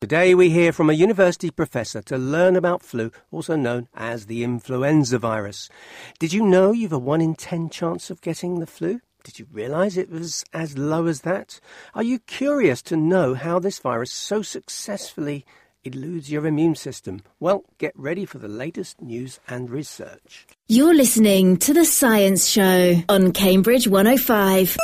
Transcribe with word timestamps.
Today 0.00 0.32
we 0.32 0.50
hear 0.50 0.70
from 0.72 0.88
a 0.88 0.92
university 0.92 1.50
professor 1.50 2.00
to 2.02 2.16
learn 2.16 2.54
about 2.54 2.84
flu, 2.84 3.10
also 3.32 3.56
known 3.56 3.88
as 3.96 4.26
the 4.26 4.44
influenza 4.44 5.18
virus. 5.18 5.68
Did 6.20 6.32
you 6.32 6.46
know 6.46 6.70
you've 6.70 6.92
a 6.92 6.98
1 7.00 7.20
in 7.20 7.34
10 7.34 7.68
chance 7.68 8.08
of 8.08 8.20
getting 8.20 8.60
the 8.60 8.66
flu? 8.66 9.00
Did 9.24 9.40
you 9.40 9.48
realize 9.50 9.96
it 9.96 10.08
was 10.08 10.44
as 10.52 10.78
low 10.78 11.06
as 11.06 11.22
that? 11.22 11.58
Are 11.96 12.04
you 12.04 12.20
curious 12.20 12.80
to 12.82 12.96
know 12.96 13.34
how 13.34 13.58
this 13.58 13.80
virus 13.80 14.12
so 14.12 14.40
successfully 14.40 15.44
eludes 15.82 16.30
your 16.30 16.46
immune 16.46 16.76
system? 16.76 17.22
Well, 17.40 17.64
get 17.78 17.92
ready 17.98 18.24
for 18.24 18.38
the 18.38 18.46
latest 18.46 19.02
news 19.02 19.40
and 19.48 19.68
research. 19.68 20.46
You're 20.68 20.94
listening 20.94 21.56
to 21.56 21.74
The 21.74 21.84
Science 21.84 22.46
Show 22.46 23.02
on 23.08 23.32
Cambridge 23.32 23.88
105. 23.88 24.76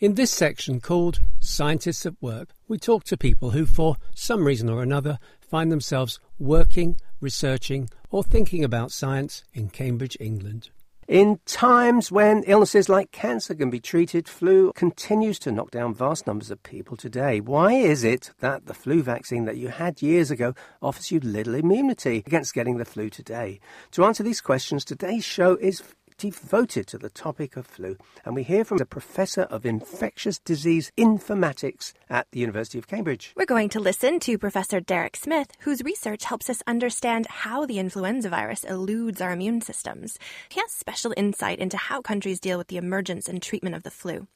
In 0.00 0.14
this 0.14 0.30
section 0.30 0.80
called 0.80 1.18
Scientists 1.40 2.06
at 2.06 2.14
Work, 2.20 2.50
we 2.68 2.78
talk 2.78 3.02
to 3.02 3.16
people 3.16 3.50
who, 3.50 3.66
for 3.66 3.96
some 4.14 4.44
reason 4.44 4.68
or 4.68 4.80
another, 4.80 5.18
find 5.40 5.72
themselves 5.72 6.20
working, 6.38 7.00
researching, 7.20 7.90
or 8.08 8.22
thinking 8.22 8.62
about 8.62 8.92
science 8.92 9.42
in 9.52 9.70
Cambridge, 9.70 10.16
England. 10.20 10.70
In 11.08 11.40
times 11.46 12.12
when 12.12 12.44
illnesses 12.44 12.88
like 12.88 13.10
cancer 13.10 13.56
can 13.56 13.70
be 13.70 13.80
treated, 13.80 14.28
flu 14.28 14.72
continues 14.76 15.40
to 15.40 15.50
knock 15.50 15.72
down 15.72 15.94
vast 15.94 16.28
numbers 16.28 16.52
of 16.52 16.62
people 16.62 16.96
today. 16.96 17.40
Why 17.40 17.72
is 17.72 18.04
it 18.04 18.30
that 18.38 18.66
the 18.66 18.74
flu 18.74 19.02
vaccine 19.02 19.46
that 19.46 19.56
you 19.56 19.66
had 19.66 20.00
years 20.00 20.30
ago 20.30 20.54
offers 20.80 21.10
you 21.10 21.18
little 21.18 21.56
immunity 21.56 22.22
against 22.24 22.54
getting 22.54 22.76
the 22.76 22.84
flu 22.84 23.10
today? 23.10 23.58
To 23.92 24.04
answer 24.04 24.22
these 24.22 24.40
questions, 24.40 24.84
today's 24.84 25.24
show 25.24 25.56
is 25.56 25.82
devoted 26.18 26.86
to 26.88 26.98
the 26.98 27.08
topic 27.08 27.56
of 27.56 27.66
flu, 27.66 27.96
and 28.24 28.34
we 28.34 28.42
hear 28.42 28.64
from 28.64 28.80
a 28.80 28.84
professor 28.84 29.42
of 29.42 29.64
infectious 29.64 30.38
disease 30.40 30.90
informatics 30.98 31.92
at 32.10 32.26
the 32.32 32.40
University 32.40 32.78
of 32.78 32.88
Cambridge. 32.88 33.32
We're 33.36 33.46
going 33.46 33.68
to 33.70 33.80
listen 33.80 34.18
to 34.20 34.36
Professor 34.36 34.80
Derek 34.80 35.16
Smith, 35.16 35.52
whose 35.60 35.82
research 35.82 36.24
helps 36.24 36.50
us 36.50 36.62
understand 36.66 37.26
how 37.28 37.64
the 37.64 37.78
influenza 37.78 38.28
virus 38.28 38.64
eludes 38.64 39.20
our 39.20 39.32
immune 39.32 39.60
systems. 39.60 40.18
He 40.48 40.60
has 40.60 40.72
special 40.72 41.14
insight 41.16 41.60
into 41.60 41.76
how 41.76 42.02
countries 42.02 42.40
deal 42.40 42.58
with 42.58 42.68
the 42.68 42.76
emergence 42.76 43.28
and 43.28 43.40
treatment 43.40 43.76
of 43.76 43.84
the 43.84 43.90
flu. 43.90 44.26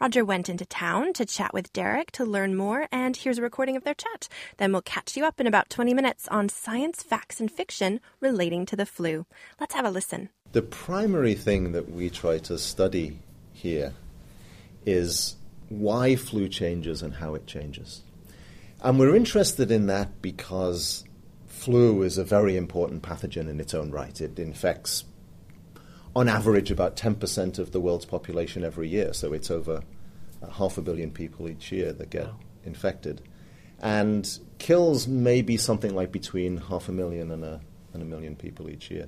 Roger 0.00 0.24
went 0.24 0.48
into 0.50 0.66
town 0.66 1.14
to 1.14 1.24
chat 1.24 1.54
with 1.54 1.72
Derek 1.72 2.10
to 2.12 2.24
learn 2.24 2.54
more, 2.54 2.86
and 2.92 3.16
here's 3.16 3.38
a 3.38 3.42
recording 3.42 3.76
of 3.76 3.84
their 3.84 3.94
chat. 3.94 4.28
Then 4.58 4.72
we'll 4.72 4.82
catch 4.82 5.16
you 5.16 5.24
up 5.24 5.40
in 5.40 5.46
about 5.46 5.70
20 5.70 5.94
minutes 5.94 6.28
on 6.28 6.50
science, 6.50 7.02
facts, 7.02 7.40
and 7.40 7.50
fiction 7.50 8.00
relating 8.20 8.66
to 8.66 8.76
the 8.76 8.86
flu. 8.86 9.24
Let's 9.58 9.74
have 9.74 9.86
a 9.86 9.90
listen. 9.90 10.28
The 10.52 10.62
primary 10.62 11.34
thing 11.34 11.72
that 11.72 11.90
we 11.90 12.10
try 12.10 12.38
to 12.38 12.58
study 12.58 13.18
here 13.52 13.94
is 14.84 15.36
why 15.68 16.16
flu 16.16 16.48
changes 16.48 17.02
and 17.02 17.14
how 17.14 17.34
it 17.34 17.46
changes. 17.46 18.02
And 18.82 18.98
we're 18.98 19.14
interested 19.14 19.70
in 19.70 19.86
that 19.86 20.20
because 20.22 21.04
flu 21.46 22.02
is 22.02 22.18
a 22.18 22.24
very 22.24 22.56
important 22.56 23.02
pathogen 23.02 23.48
in 23.48 23.60
its 23.60 23.74
own 23.74 23.90
right. 23.90 24.18
It 24.20 24.38
infects, 24.38 25.04
on 26.16 26.28
average, 26.28 26.70
about 26.70 26.96
10% 26.96 27.58
of 27.58 27.72
the 27.72 27.80
world's 27.80 28.06
population 28.06 28.64
every 28.64 28.88
year. 28.88 29.12
So 29.12 29.32
it's 29.32 29.50
over 29.50 29.82
half 30.52 30.78
a 30.78 30.82
billion 30.82 31.10
people 31.10 31.48
each 31.48 31.70
year 31.70 31.92
that 31.92 32.10
get 32.10 32.26
wow. 32.26 32.36
infected. 32.64 33.22
And 33.80 34.38
kills 34.58 35.06
maybe 35.06 35.56
something 35.56 35.94
like 35.94 36.10
between 36.10 36.56
half 36.56 36.88
a 36.88 36.92
million 36.92 37.30
and 37.30 37.44
a, 37.44 37.60
and 37.92 38.02
a 38.02 38.06
million 38.06 38.34
people 38.36 38.68
each 38.68 38.90
year. 38.90 39.06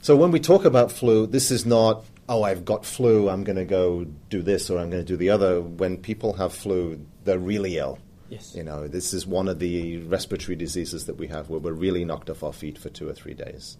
So 0.00 0.16
when 0.16 0.30
we 0.30 0.40
talk 0.40 0.64
about 0.64 0.92
flu, 0.92 1.26
this 1.26 1.50
is 1.50 1.66
not, 1.66 2.04
oh, 2.28 2.42
I've 2.42 2.64
got 2.64 2.84
flu, 2.84 3.28
I'm 3.28 3.44
going 3.44 3.56
to 3.56 3.64
go 3.64 4.04
do 4.30 4.42
this 4.42 4.70
or 4.70 4.78
I'm 4.78 4.90
going 4.90 5.04
to 5.04 5.06
do 5.06 5.16
the 5.16 5.30
other. 5.30 5.60
When 5.60 5.96
people 5.96 6.34
have 6.34 6.52
flu, 6.52 7.04
they're 7.24 7.38
really 7.38 7.78
ill. 7.78 7.98
Yes. 8.28 8.54
You 8.54 8.64
know, 8.64 8.88
this 8.88 9.14
is 9.14 9.26
one 9.26 9.48
of 9.48 9.58
the 9.58 9.98
respiratory 9.98 10.56
diseases 10.56 11.06
that 11.06 11.16
we 11.16 11.28
have 11.28 11.48
where 11.48 11.60
we're 11.60 11.72
really 11.72 12.04
knocked 12.04 12.30
off 12.30 12.42
our 12.42 12.52
feet 12.52 12.78
for 12.78 12.88
two 12.88 13.08
or 13.08 13.14
three 13.14 13.34
days 13.34 13.76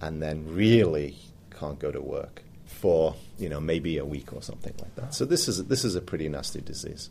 and 0.00 0.22
then 0.22 0.54
really 0.54 1.16
can't 1.50 1.78
go 1.78 1.92
to 1.92 2.00
work 2.00 2.42
for, 2.64 3.14
you 3.38 3.48
know, 3.48 3.60
maybe 3.60 3.98
a 3.98 4.04
week 4.04 4.32
or 4.32 4.42
something 4.42 4.74
like 4.80 4.94
that. 4.96 5.14
So 5.14 5.24
this 5.24 5.46
is, 5.46 5.64
this 5.66 5.84
is 5.84 5.94
a 5.94 6.00
pretty 6.00 6.28
nasty 6.28 6.60
disease. 6.60 7.10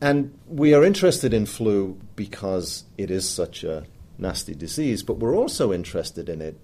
And 0.00 0.38
we 0.46 0.72
are 0.74 0.84
interested 0.84 1.34
in 1.34 1.46
flu 1.46 1.98
because 2.14 2.84
it 2.96 3.10
is 3.10 3.28
such 3.28 3.64
a 3.64 3.84
nasty 4.18 4.54
disease, 4.54 5.02
but 5.02 5.14
we're 5.14 5.36
also 5.36 5.72
interested 5.72 6.28
in 6.28 6.40
it 6.40 6.58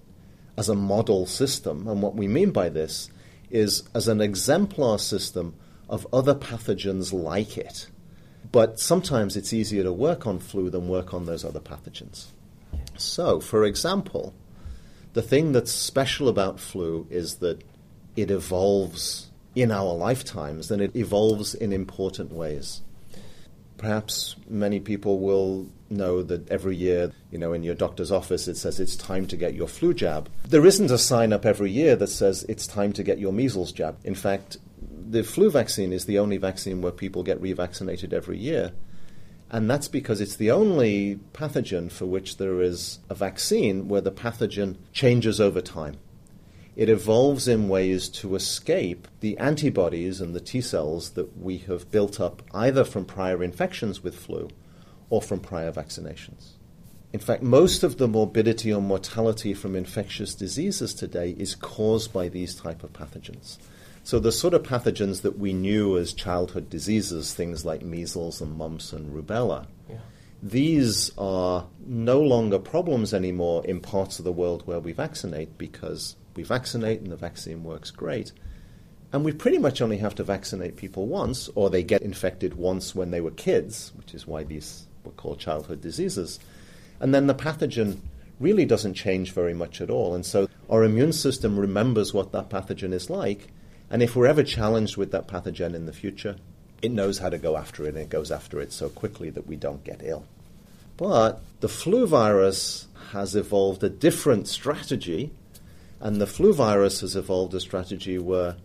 as 0.57 0.69
a 0.69 0.75
model 0.75 1.25
system. 1.25 1.87
And 1.87 2.01
what 2.01 2.15
we 2.15 2.27
mean 2.27 2.51
by 2.51 2.69
this 2.69 3.09
is 3.49 3.83
as 3.93 4.07
an 4.07 4.21
exemplar 4.21 4.97
system 4.97 5.55
of 5.89 6.07
other 6.11 6.35
pathogens 6.35 7.13
like 7.13 7.57
it. 7.57 7.87
But 8.51 8.79
sometimes 8.79 9.35
it's 9.35 9.53
easier 9.53 9.83
to 9.83 9.93
work 9.93 10.25
on 10.25 10.39
flu 10.39 10.69
than 10.69 10.87
work 10.87 11.13
on 11.13 11.25
those 11.25 11.45
other 11.45 11.59
pathogens. 11.59 12.27
So, 12.97 13.39
for 13.39 13.63
example, 13.65 14.33
the 15.13 15.21
thing 15.21 15.51
that's 15.51 15.71
special 15.71 16.27
about 16.27 16.59
flu 16.59 17.07
is 17.09 17.35
that 17.35 17.63
it 18.15 18.31
evolves 18.31 19.29
in 19.55 19.71
our 19.71 19.93
lifetimes 19.93 20.71
and 20.71 20.81
it 20.81 20.95
evolves 20.95 21.55
in 21.55 21.73
important 21.73 22.31
ways. 22.31 22.81
Perhaps 23.77 24.35
many 24.49 24.79
people 24.79 25.19
will 25.19 25.67
know 25.89 26.23
that 26.23 26.49
every 26.49 26.75
year, 26.75 27.11
you 27.31 27.37
know, 27.37 27.53
in 27.53 27.63
your 27.63 27.75
doctor's 27.75 28.11
office 28.11 28.47
it 28.47 28.57
says 28.57 28.79
it's 28.79 28.95
time 28.95 29.25
to 29.27 29.37
get 29.37 29.53
your 29.53 29.67
flu 29.67 29.93
jab. 29.93 30.29
There 30.47 30.65
isn't 30.65 30.91
a 30.91 30.97
sign 30.97 31.31
up 31.31 31.45
every 31.45 31.71
year 31.71 31.95
that 31.95 32.07
says 32.07 32.43
it's 32.49 32.67
time 32.67 32.93
to 32.93 33.03
get 33.03 33.19
your 33.19 33.31
measles 33.31 33.71
jab. 33.71 33.97
In 34.03 34.15
fact, 34.15 34.57
the 34.81 35.23
flu 35.23 35.49
vaccine 35.49 35.93
is 35.93 36.05
the 36.05 36.19
only 36.19 36.37
vaccine 36.37 36.81
where 36.81 36.91
people 36.91 37.23
get 37.23 37.41
revaccinated 37.41 38.13
every 38.13 38.37
year. 38.37 38.73
And 39.49 39.69
that's 39.69 39.87
because 39.87 40.19
it's 40.19 40.35
the 40.35 40.51
only 40.51 41.19
pathogen 41.31 41.89
for 41.89 42.05
which 42.05 42.35
there 42.35 42.61
is 42.61 42.99
a 43.09 43.15
vaccine 43.15 43.87
where 43.87 44.01
the 44.01 44.11
pathogen 44.11 44.75
changes 44.91 45.39
over 45.39 45.61
time 45.61 45.97
it 46.77 46.89
evolves 46.89 47.47
in 47.47 47.67
ways 47.67 48.07
to 48.07 48.35
escape 48.35 49.07
the 49.19 49.35
antibodies 49.39 50.21
and 50.21 50.35
the 50.35 50.39
T 50.39 50.61
cells 50.61 51.09
that 51.11 51.35
we 51.35 51.57
have 51.57 51.89
built 51.89 52.21
up 52.21 52.43
either 52.53 52.83
from 52.83 53.03
prior 53.03 53.43
infections 53.43 54.03
with 54.03 54.15
flu 54.15 54.47
or 55.09 55.19
from 55.19 55.39
prior 55.39 55.71
vaccinations. 55.71 56.51
In 57.11 57.19
fact, 57.19 57.41
most 57.41 57.81
of 57.81 57.97
the 57.97 58.07
morbidity 58.07 58.71
or 58.71 58.81
mortality 58.81 59.55
from 59.55 59.75
infectious 59.75 60.35
diseases 60.35 60.93
today 60.93 61.31
is 61.31 61.55
caused 61.55 62.13
by 62.13 62.29
these 62.29 62.53
type 62.53 62.83
of 62.83 62.93
pathogens. 62.93 63.57
So 64.03 64.19
the 64.19 64.31
sort 64.31 64.53
of 64.53 64.61
pathogens 64.61 65.23
that 65.23 65.39
we 65.39 65.53
knew 65.53 65.97
as 65.97 66.13
childhood 66.13 66.69
diseases, 66.69 67.33
things 67.33 67.65
like 67.65 67.81
measles 67.81 68.39
and 68.39 68.55
mumps 68.55 68.93
and 68.93 69.11
rubella, 69.11 69.65
yeah. 69.89 69.97
these 70.43 71.11
are 71.17 71.65
no 71.87 72.21
longer 72.21 72.59
problems 72.59 73.15
anymore 73.15 73.65
in 73.65 73.79
parts 73.79 74.19
of 74.19 74.25
the 74.25 74.31
world 74.31 74.61
where 74.67 74.79
we 74.79 74.91
vaccinate 74.91 75.57
because 75.57 76.15
we 76.37 76.43
vaccinate 76.43 77.01
and 77.01 77.11
the 77.11 77.17
vaccine 77.17 77.63
works 77.63 77.91
great. 77.91 78.31
And 79.11 79.25
we 79.25 79.31
pretty 79.31 79.57
much 79.57 79.81
only 79.81 79.97
have 79.97 80.15
to 80.15 80.23
vaccinate 80.23 80.77
people 80.77 81.07
once, 81.07 81.49
or 81.55 81.69
they 81.69 81.83
get 81.83 82.01
infected 82.01 82.53
once 82.53 82.93
when 82.93 83.11
they 83.11 83.21
were 83.21 83.31
kids, 83.31 83.91
which 83.97 84.13
is 84.13 84.27
why 84.27 84.43
these 84.43 84.85
were 85.03 85.11
called 85.11 85.39
childhood 85.39 85.81
diseases. 85.81 86.39
And 86.99 87.13
then 87.13 87.27
the 87.27 87.35
pathogen 87.35 87.97
really 88.39 88.65
doesn't 88.65 88.93
change 88.93 89.31
very 89.31 89.53
much 89.53 89.81
at 89.81 89.89
all. 89.89 90.13
And 90.13 90.25
so 90.25 90.47
our 90.69 90.83
immune 90.83 91.13
system 91.13 91.59
remembers 91.59 92.13
what 92.13 92.31
that 92.33 92.49
pathogen 92.49 92.93
is 92.93 93.09
like. 93.09 93.47
And 93.89 94.03
if 94.03 94.15
we're 94.15 94.27
ever 94.27 94.43
challenged 94.43 94.97
with 94.97 95.11
that 95.11 95.27
pathogen 95.27 95.73
in 95.73 95.85
the 95.85 95.93
future, 95.93 96.35
it 96.81 96.91
knows 96.91 97.17
how 97.17 97.29
to 97.29 97.37
go 97.37 97.57
after 97.57 97.85
it, 97.85 97.89
and 97.89 97.97
it 97.97 98.09
goes 98.09 98.31
after 98.31 98.59
it 98.59 98.71
so 98.71 98.89
quickly 98.89 99.31
that 99.31 99.47
we 99.47 99.55
don't 99.55 99.83
get 99.83 100.01
ill. 100.03 100.25
But 100.97 101.41
the 101.61 101.69
flu 101.69 102.05
virus 102.05 102.87
has 103.11 103.35
evolved 103.35 103.83
a 103.83 103.89
different 103.89 104.47
strategy 104.47 105.31
and 105.99 106.21
the 106.21 106.27
flu 106.27 106.53
virus 106.53 107.01
has 107.01 107.15
evolved 107.15 107.53
a 107.53 107.59
strategy 107.59 108.17
where 108.17 108.55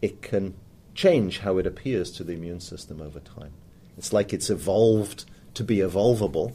it 0.00 0.22
can 0.22 0.54
change 0.94 1.38
how 1.40 1.58
it 1.58 1.66
appears 1.66 2.10
to 2.12 2.24
the 2.24 2.32
immune 2.32 2.60
system 2.60 3.00
over 3.00 3.20
time. 3.20 3.52
It's 3.96 4.12
like 4.12 4.32
it's 4.32 4.50
evolved 4.50 5.24
to 5.54 5.64
be 5.64 5.78
evolvable, 5.78 6.52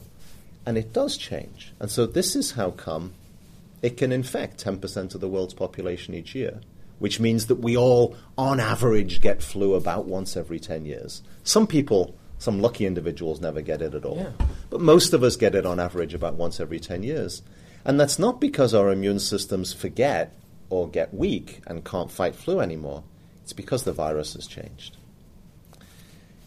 and 0.66 0.76
it 0.76 0.92
does 0.92 1.16
change. 1.16 1.72
And 1.80 1.90
so 1.90 2.06
this 2.06 2.36
is 2.36 2.52
how 2.52 2.70
come 2.70 3.14
it 3.80 3.96
can 3.96 4.12
infect 4.12 4.64
10% 4.64 5.14
of 5.14 5.20
the 5.20 5.28
world's 5.28 5.54
population 5.54 6.14
each 6.14 6.34
year, 6.34 6.60
which 6.98 7.20
means 7.20 7.46
that 7.46 7.56
we 7.56 7.76
all, 7.76 8.16
on 8.36 8.58
average, 8.58 9.20
get 9.20 9.42
flu 9.42 9.74
about 9.74 10.06
once 10.06 10.36
every 10.36 10.58
10 10.58 10.84
years. 10.84 11.22
Some 11.44 11.66
people, 11.66 12.14
some 12.38 12.60
lucky 12.60 12.86
individuals, 12.86 13.40
never 13.40 13.60
get 13.60 13.80
it 13.80 13.94
at 13.94 14.04
all. 14.04 14.18
Yeah. 14.18 14.46
But 14.68 14.80
most 14.80 15.12
of 15.12 15.22
us 15.22 15.36
get 15.36 15.54
it 15.54 15.64
on 15.64 15.78
average 15.78 16.12
about 16.12 16.34
once 16.34 16.58
every 16.60 16.80
10 16.80 17.04
years. 17.04 17.42
And 17.88 17.98
that's 17.98 18.18
not 18.18 18.40
because 18.40 18.74
our 18.74 18.92
immune 18.92 19.18
systems 19.18 19.72
forget 19.72 20.34
or 20.68 20.88
get 20.88 21.14
weak 21.14 21.62
and 21.66 21.84
can't 21.84 22.10
fight 22.10 22.36
flu 22.36 22.60
anymore. 22.60 23.02
It's 23.42 23.54
because 23.54 23.84
the 23.84 23.92
virus 23.94 24.34
has 24.34 24.46
changed. 24.46 24.98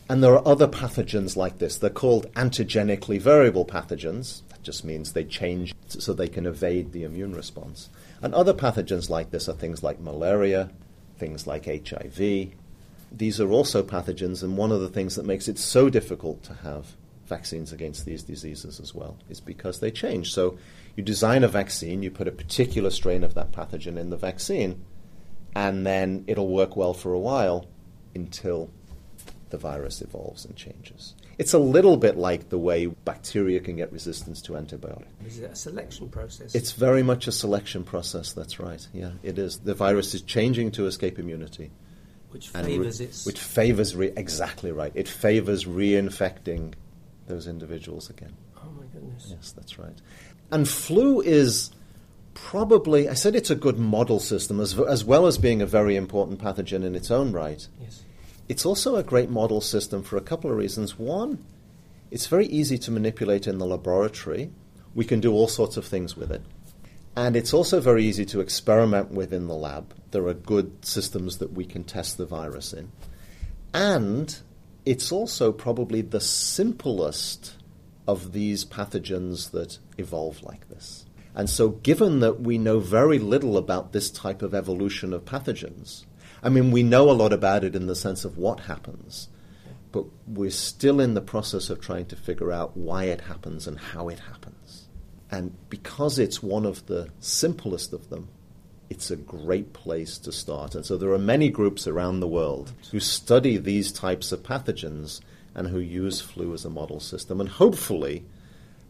And 0.07 0.23
there 0.23 0.35
are 0.35 0.47
other 0.47 0.67
pathogens 0.67 1.35
like 1.35 1.57
this. 1.57 1.77
They're 1.77 1.89
called 1.89 2.31
antigenically 2.33 3.19
variable 3.19 3.65
pathogens. 3.65 4.43
That 4.49 4.61
just 4.61 4.85
means 4.85 5.13
they 5.13 5.23
change 5.23 5.73
so 5.87 6.13
they 6.13 6.27
can 6.27 6.45
evade 6.45 6.91
the 6.91 7.03
immune 7.03 7.35
response. 7.35 7.89
And 8.21 8.35
other 8.35 8.53
pathogens 8.53 9.09
like 9.09 9.31
this 9.31 9.49
are 9.49 9.53
things 9.53 9.81
like 9.81 9.99
malaria, 9.99 10.69
things 11.17 11.47
like 11.47 11.65
HIV, 11.65 12.51
these 13.11 13.41
are 13.41 13.51
also 13.51 13.83
pathogens, 13.83 14.41
and 14.41 14.55
one 14.55 14.71
of 14.71 14.79
the 14.79 14.87
things 14.87 15.15
that 15.15 15.25
makes 15.25 15.47
it 15.47 15.57
so 15.57 15.89
difficult 15.89 16.43
to 16.43 16.53
have 16.53 16.95
vaccines 17.25 17.73
against 17.73 18.05
these 18.05 18.23
diseases 18.23 18.79
as 18.79 18.93
well 18.93 19.17
is 19.29 19.39
because 19.39 19.79
they 19.79 19.91
change. 19.91 20.33
So 20.33 20.57
you 20.95 21.03
design 21.03 21.43
a 21.43 21.47
vaccine, 21.47 22.03
you 22.03 22.11
put 22.11 22.27
a 22.27 22.31
particular 22.31 22.89
strain 22.89 23.23
of 23.23 23.33
that 23.35 23.51
pathogen 23.51 23.97
in 23.97 24.09
the 24.09 24.17
vaccine, 24.17 24.83
and 25.55 25.85
then 25.85 26.23
it'll 26.27 26.47
work 26.47 26.75
well 26.75 26.93
for 26.93 27.13
a 27.13 27.19
while 27.19 27.67
until 28.15 28.69
the 29.49 29.57
virus 29.57 30.01
evolves 30.01 30.45
and 30.45 30.55
changes. 30.55 31.13
It's 31.37 31.53
a 31.53 31.59
little 31.59 31.97
bit 31.97 32.17
like 32.17 32.49
the 32.49 32.57
way 32.57 32.85
bacteria 32.85 33.59
can 33.59 33.75
get 33.75 33.91
resistance 33.91 34.41
to 34.43 34.55
antibiotics. 34.55 35.07
Is 35.25 35.39
it 35.39 35.51
a 35.51 35.55
selection 35.55 36.07
process? 36.09 36.53
It's 36.53 36.71
very 36.71 37.03
much 37.03 37.27
a 37.27 37.31
selection 37.31 37.83
process, 37.83 38.33
that's 38.33 38.59
right. 38.59 38.85
Yeah, 38.93 39.11
it 39.23 39.39
is. 39.39 39.59
The 39.59 39.73
virus 39.73 40.13
is 40.13 40.21
changing 40.21 40.71
to 40.71 40.85
escape 40.85 41.17
immunity. 41.19 41.71
which 42.29 42.51
and 42.53 42.65
re- 42.67 42.77
favours 42.77 43.01
its. 43.01 43.25
Which 43.25 43.39
favors, 43.39 43.95
re- 43.95 44.13
exactly 44.15 44.71
right. 44.71 44.91
It 44.95 45.07
favors 45.07 45.65
reinfecting 45.65 46.73
those 47.27 47.47
individuals 47.47 48.09
again. 48.09 48.35
Oh 48.63 48.71
my 48.71 48.85
goodness. 48.93 49.27
Yes, 49.29 49.51
that's 49.51 49.77
right. 49.79 49.97
And 50.51 50.67
flu 50.67 51.21
is 51.21 51.71
probably, 52.33 53.09
I 53.09 53.13
said 53.13 53.35
it's 53.35 53.49
a 53.49 53.55
good 53.55 53.77
model 53.77 54.19
system, 54.19 54.59
as, 54.59 54.77
as 54.79 55.03
well 55.03 55.27
as 55.27 55.37
being 55.37 55.61
a 55.61 55.65
very 55.65 55.95
important 55.95 56.39
pathogen 56.39 56.83
in 56.83 56.95
its 56.95 57.11
own 57.11 57.31
right. 57.31 57.67
Yes. 57.81 58.03
It's 58.49 58.65
also 58.65 58.95
a 58.95 59.03
great 59.03 59.29
model 59.29 59.61
system 59.61 60.03
for 60.03 60.17
a 60.17 60.21
couple 60.21 60.51
of 60.51 60.57
reasons. 60.57 60.99
One, 60.99 61.43
it's 62.09 62.27
very 62.27 62.47
easy 62.47 62.77
to 62.79 62.91
manipulate 62.91 63.47
in 63.47 63.57
the 63.57 63.65
laboratory. 63.65 64.51
We 64.93 65.05
can 65.05 65.21
do 65.21 65.31
all 65.31 65.47
sorts 65.47 65.77
of 65.77 65.85
things 65.85 66.17
with 66.17 66.31
it. 66.31 66.41
And 67.15 67.35
it's 67.35 67.53
also 67.53 67.79
very 67.79 68.05
easy 68.05 68.25
to 68.25 68.39
experiment 68.39 69.11
with 69.11 69.33
in 69.33 69.47
the 69.47 69.55
lab. 69.55 69.93
There 70.11 70.27
are 70.27 70.33
good 70.33 70.85
systems 70.85 71.37
that 71.37 71.53
we 71.53 71.65
can 71.65 71.83
test 71.83 72.17
the 72.17 72.25
virus 72.25 72.73
in. 72.73 72.91
And 73.73 74.37
it's 74.85 75.11
also 75.11 75.51
probably 75.51 76.01
the 76.01 76.21
simplest 76.21 77.55
of 78.07 78.33
these 78.33 78.65
pathogens 78.65 79.51
that 79.51 79.79
evolve 79.97 80.43
like 80.43 80.69
this. 80.69 81.05
And 81.33 81.49
so, 81.49 81.69
given 81.69 82.19
that 82.19 82.41
we 82.41 82.57
know 82.57 82.79
very 82.79 83.19
little 83.19 83.57
about 83.57 83.93
this 83.93 84.11
type 84.11 84.41
of 84.41 84.53
evolution 84.53 85.13
of 85.13 85.25
pathogens, 85.25 86.05
I 86.43 86.49
mean, 86.49 86.71
we 86.71 86.83
know 86.83 87.09
a 87.09 87.13
lot 87.13 87.31
about 87.31 87.63
it 87.63 87.75
in 87.75 87.87
the 87.87 87.95
sense 87.95 88.25
of 88.25 88.37
what 88.37 88.61
happens, 88.61 89.29
but 89.91 90.05
we're 90.27 90.49
still 90.49 90.99
in 90.99 91.13
the 91.13 91.21
process 91.21 91.69
of 91.69 91.79
trying 91.79 92.05
to 92.07 92.15
figure 92.15 92.51
out 92.51 92.75
why 92.75 93.05
it 93.05 93.21
happens 93.21 93.67
and 93.67 93.79
how 93.79 94.09
it 94.09 94.19
happens. 94.19 94.87
And 95.29 95.55
because 95.69 96.19
it's 96.19 96.43
one 96.43 96.65
of 96.65 96.87
the 96.87 97.09
simplest 97.19 97.93
of 97.93 98.09
them, 98.09 98.27
it's 98.89 99.09
a 99.09 99.15
great 99.15 99.71
place 99.71 100.17
to 100.17 100.33
start. 100.33 100.75
And 100.75 100.85
so 100.85 100.97
there 100.97 101.13
are 101.13 101.19
many 101.19 101.49
groups 101.49 101.87
around 101.87 102.19
the 102.19 102.27
world 102.27 102.73
who 102.91 102.99
study 102.99 103.55
these 103.55 103.93
types 103.93 104.33
of 104.33 104.43
pathogens 104.43 105.21
and 105.53 105.67
who 105.67 105.79
use 105.79 106.21
flu 106.21 106.53
as 106.53 106.65
a 106.65 106.69
model 106.69 106.99
system. 106.99 107.39
And 107.39 107.49
hopefully, 107.49 108.25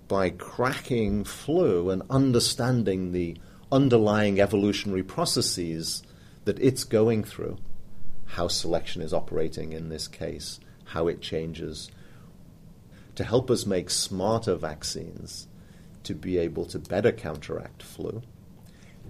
by 0.08 0.30
cracking 0.30 1.24
flu 1.24 1.90
and 1.90 2.04
understanding 2.10 3.12
the 3.12 3.38
underlying 3.72 4.40
evolutionary 4.40 5.04
processes 5.04 6.04
that 6.46 6.60
it's 6.60 6.84
going 6.84 7.24
through, 7.24 7.58
how 8.26 8.48
selection 8.48 9.02
is 9.02 9.14
operating 9.14 9.72
in 9.72 9.90
this 9.90 10.08
case, 10.08 10.60
how 10.86 11.08
it 11.08 11.22
changes, 11.22 11.90
to 13.16 13.24
help 13.24 13.50
us 13.50 13.66
make 13.66 13.90
smarter 13.90 14.56
vaccines 14.56 15.48
to 16.04 16.16
be 16.16 16.38
able 16.38 16.66
to 16.66 16.80
better 16.80 17.12
counteract 17.12 17.84
flu, 17.84 18.22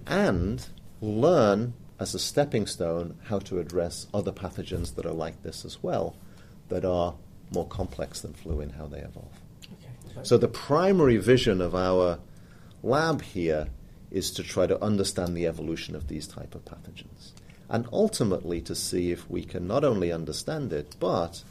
and 0.06 0.66
learn 1.00 1.74
as 1.98 2.14
a 2.14 2.18
stepping 2.18 2.66
stone 2.66 3.16
how 3.24 3.38
to 3.38 3.58
address 3.58 4.06
other 4.12 4.32
pathogens 4.32 4.94
that 4.94 5.06
are 5.06 5.12
like 5.12 5.42
this 5.42 5.64
as 5.64 5.82
well, 5.82 6.16
that 6.68 6.84
are 6.84 7.14
more 7.52 7.66
complex 7.66 8.20
than 8.20 8.32
flu 8.32 8.60
in 8.60 8.70
how 8.70 8.86
they 8.86 8.98
evolve. 8.98 9.32
Okay. 9.64 10.20
So 10.22 10.38
the 10.38 10.48
primary 10.48 11.16
vision 11.16 11.60
of 11.60 11.74
our 11.74 12.18
lab 12.82 13.22
here 13.22 13.68
is 14.10 14.30
to 14.32 14.42
try 14.42 14.66
to 14.66 14.82
understand 14.82 15.36
the 15.36 15.46
evolution 15.46 15.96
of 15.96 16.08
these 16.08 16.26
type 16.26 16.54
of 16.54 16.64
pathogens 16.64 17.32
and 17.68 17.86
ultimately 17.92 18.60
to 18.60 18.74
see 18.74 19.10
if 19.10 19.28
we 19.30 19.42
can 19.42 19.66
not 19.66 19.82
only 19.82 20.12
understand 20.12 20.72
it 20.72 20.94
but 21.00 21.42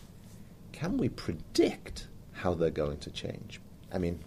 can 0.72 0.98
we 0.98 1.10
predict 1.10 2.08
how 2.34 2.54
they're 2.54 2.70
going 2.70 2.98
to 2.98 3.10
change 3.10 3.60
i 3.92 3.98
mean 3.98 4.24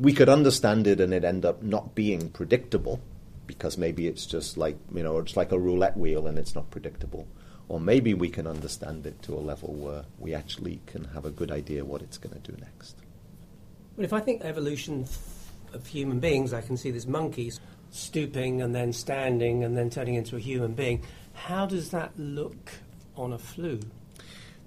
we 0.00 0.12
could 0.12 0.28
understand 0.28 0.86
it 0.86 1.00
and 1.00 1.12
it 1.12 1.24
end 1.24 1.44
up 1.44 1.62
not 1.62 1.94
being 1.94 2.30
predictable 2.30 3.00
because 3.46 3.78
maybe 3.78 4.06
it's 4.06 4.26
just 4.26 4.56
like 4.56 4.76
you 4.94 5.02
know 5.02 5.18
it's 5.18 5.36
like 5.36 5.52
a 5.52 5.58
roulette 5.58 5.96
wheel 5.96 6.26
and 6.26 6.38
it's 6.38 6.54
not 6.54 6.70
predictable 6.70 7.26
or 7.68 7.80
maybe 7.80 8.14
we 8.14 8.28
can 8.28 8.46
understand 8.46 9.06
it 9.06 9.20
to 9.22 9.34
a 9.34 9.40
level 9.40 9.72
where 9.74 10.04
we 10.18 10.34
actually 10.34 10.80
can 10.86 11.04
have 11.04 11.24
a 11.24 11.30
good 11.30 11.50
idea 11.50 11.84
what 11.84 12.02
it's 12.02 12.18
going 12.18 12.40
to 12.40 12.52
do 12.52 12.56
next 12.60 12.96
Well, 13.96 14.04
if 14.04 14.12
I 14.12 14.20
think 14.20 14.42
evolution 14.42 15.06
of 15.72 15.86
human 15.86 16.20
beings, 16.20 16.52
I 16.52 16.60
can 16.60 16.76
see 16.76 16.90
this 16.90 17.06
monkeys 17.06 17.60
stooping 17.90 18.62
and 18.62 18.74
then 18.74 18.92
standing 18.92 19.64
and 19.64 19.76
then 19.76 19.90
turning 19.90 20.14
into 20.14 20.36
a 20.36 20.38
human 20.38 20.74
being. 20.74 21.02
How 21.34 21.66
does 21.66 21.90
that 21.90 22.12
look 22.18 22.72
on 23.16 23.32
a 23.32 23.38
flu? 23.38 23.80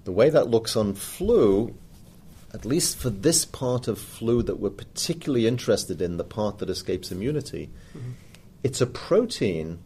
the 0.04 0.12
way 0.12 0.30
that 0.30 0.48
looks 0.48 0.76
on 0.76 0.94
flu, 0.94 1.74
at 2.54 2.64
least 2.64 2.96
for 2.96 3.10
this 3.10 3.44
part 3.44 3.88
of 3.88 3.98
flu 3.98 4.42
that 4.42 4.58
we're 4.58 4.70
particularly 4.70 5.46
interested 5.46 6.00
in, 6.00 6.16
the 6.16 6.24
part 6.24 6.58
that 6.58 6.70
escapes 6.70 7.12
immunity, 7.12 7.70
mm-hmm. 7.96 8.12
it's 8.62 8.80
a 8.80 8.86
protein 8.86 9.78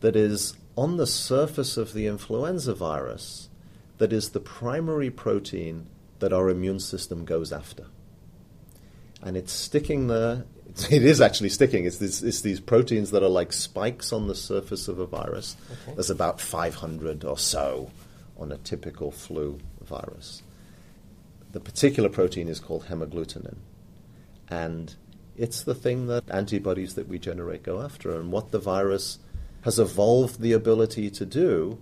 that 0.00 0.16
is 0.16 0.54
on 0.78 0.96
the 0.96 1.08
surface 1.08 1.76
of 1.76 1.92
the 1.92 2.06
influenza 2.06 2.72
virus 2.72 3.48
that 3.98 4.12
is 4.12 4.30
the 4.30 4.38
primary 4.38 5.10
protein 5.10 5.88
that 6.20 6.32
our 6.32 6.48
immune 6.48 6.78
system 6.78 7.24
goes 7.24 7.52
after. 7.52 7.84
And 9.20 9.36
it's 9.36 9.52
sticking 9.52 10.06
there. 10.06 10.44
It's, 10.68 10.88
it 10.92 11.04
is 11.04 11.20
actually 11.20 11.48
sticking. 11.48 11.84
It's, 11.84 11.96
this, 11.96 12.22
it's 12.22 12.42
these 12.42 12.60
proteins 12.60 13.10
that 13.10 13.24
are 13.24 13.28
like 13.28 13.52
spikes 13.52 14.12
on 14.12 14.28
the 14.28 14.36
surface 14.36 14.86
of 14.86 15.00
a 15.00 15.06
virus. 15.06 15.56
Okay. 15.68 15.94
There's 15.94 16.10
about 16.10 16.40
500 16.40 17.24
or 17.24 17.36
so 17.36 17.90
on 18.38 18.52
a 18.52 18.58
typical 18.58 19.10
flu 19.10 19.58
virus. 19.82 20.44
The 21.50 21.58
particular 21.58 22.08
protein 22.08 22.46
is 22.46 22.60
called 22.60 22.84
hemagglutinin. 22.84 23.56
And 24.48 24.94
it's 25.36 25.60
the 25.60 25.74
thing 25.74 26.06
that 26.06 26.30
antibodies 26.30 26.94
that 26.94 27.08
we 27.08 27.18
generate 27.18 27.64
go 27.64 27.82
after. 27.82 28.14
And 28.14 28.30
what 28.30 28.52
the 28.52 28.60
virus 28.60 29.18
has 29.62 29.78
evolved 29.78 30.40
the 30.40 30.52
ability 30.52 31.10
to 31.10 31.26
do 31.26 31.78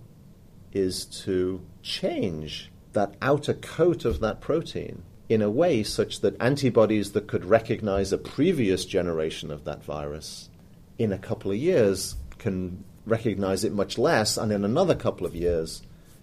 is 0.73 1.05
to 1.05 1.61
change 1.81 2.71
that 2.93 3.15
outer 3.21 3.53
coat 3.53 4.05
of 4.05 4.19
that 4.19 4.41
protein 4.41 5.03
in 5.29 5.41
a 5.41 5.49
way 5.49 5.83
such 5.83 6.21
that 6.21 6.39
antibodies 6.41 7.11
that 7.11 7.27
could 7.27 7.45
recognize 7.45 8.11
a 8.11 8.17
previous 8.17 8.85
generation 8.85 9.51
of 9.51 9.65
that 9.65 9.83
virus 9.83 10.49
in 10.97 11.11
a 11.11 11.17
couple 11.17 11.51
of 11.51 11.57
years 11.57 12.15
can 12.37 12.83
recognize 13.05 13.63
it 13.63 13.73
much 13.73 13.97
less, 13.97 14.37
and 14.37 14.51
in 14.51 14.65
another 14.65 14.95
couple 14.95 15.25
of 15.25 15.35
years, 15.35 15.81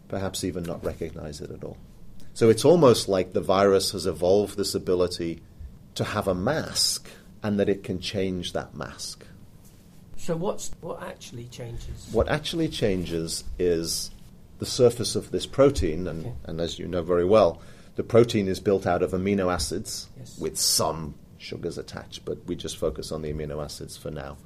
perhaps 0.09 0.45
even 0.45 0.63
not 0.63 0.85
recognize 0.85 1.41
it 1.41 1.51
at 1.51 1.65
all. 1.65 1.79
So 2.35 2.51
it's 2.51 2.65
almost 2.65 3.09
like 3.09 3.33
the 3.33 3.41
virus 3.41 3.93
has 3.93 4.07
evolved 4.07 4.57
this 4.57 4.75
ability 4.75 5.43
to 5.95 6.05
have 6.05 6.27
a 6.27 6.35
mask 6.35 7.09
and 7.43 7.61
that 7.61 7.69
it 7.69 7.85
can 7.85 8.01
change 8.01 8.53
that 8.53 8.75
mask. 8.75 9.25
So 10.25 10.35
what's 10.37 10.71
what 10.81 11.03
actually 11.03 11.45
changes? 11.49 12.09
What 12.11 12.31
actually 12.31 12.69
changes 12.71 13.45
is 13.59 14.11
the 14.59 14.65
surface 14.65 15.17
of 15.17 15.31
this 15.33 15.45
protein, 15.45 16.07
and, 16.07 16.25
Okay. 16.25 16.35
and 16.45 16.61
as 16.63 16.79
you 16.79 16.87
know 16.87 17.03
very 17.03 17.27
well, 17.27 17.61
the 17.97 18.05
protein 18.05 18.49
is 18.49 18.59
built 18.59 18.87
out 18.87 19.03
of 19.03 19.11
amino 19.11 19.53
acids 19.53 20.09
Yes. 20.19 20.39
with 20.39 20.57
some 20.59 21.15
sugars 21.37 21.77
attached, 21.77 22.25
but 22.25 22.39
we 22.47 22.57
just 22.57 22.79
focus 22.79 23.13
on 23.13 23.21
the 23.21 23.35
amino 23.35 23.63
acids 23.63 23.99
for 23.99 24.11
now. 24.11 24.39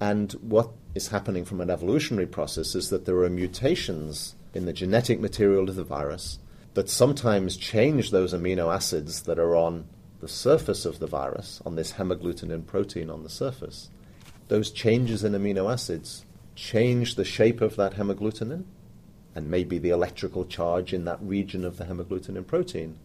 And 0.00 0.32
what 0.42 0.70
is 0.96 1.06
happening 1.08 1.44
from 1.44 1.60
an 1.60 1.70
evolutionary 1.70 2.26
process 2.26 2.74
is 2.74 2.90
that 2.90 3.04
there 3.04 3.18
are 3.22 3.30
mutations 3.30 4.34
in 4.54 4.64
the 4.64 4.72
genetic 4.72 5.20
material 5.20 5.68
of 5.68 5.76
the 5.76 5.84
virus 5.84 6.40
that 6.74 6.90
sometimes 6.90 7.56
change 7.56 8.10
those 8.10 8.34
amino 8.34 8.74
acids 8.74 9.22
that 9.22 9.38
are 9.38 9.54
on 9.54 9.84
the 10.18 10.26
surface 10.26 10.84
of 10.84 10.98
the 10.98 11.06
virus, 11.06 11.62
on 11.64 11.76
this 11.76 11.92
hemagglutinin 11.92 12.66
protein 12.66 13.08
on 13.08 13.22
the 13.22 13.30
surface. 13.30 13.88
Those 14.48 14.70
changes 14.70 15.24
in 15.24 15.32
amino 15.32 15.72
acids 15.72 16.24
change 16.54 17.14
the 17.14 17.24
shape 17.24 17.60
of 17.60 17.76
that 17.76 17.94
hemagglutinin 17.94 18.64
and 19.34 19.50
maybe 19.50 19.78
the 19.78 19.90
electrical 19.90 20.44
charge 20.46 20.92
in 20.92 21.04
that 21.04 21.20
region 21.20 21.64
of 21.64 21.76
the 21.76 21.84
hemagglutinin 21.84 22.46
protein 22.46 22.98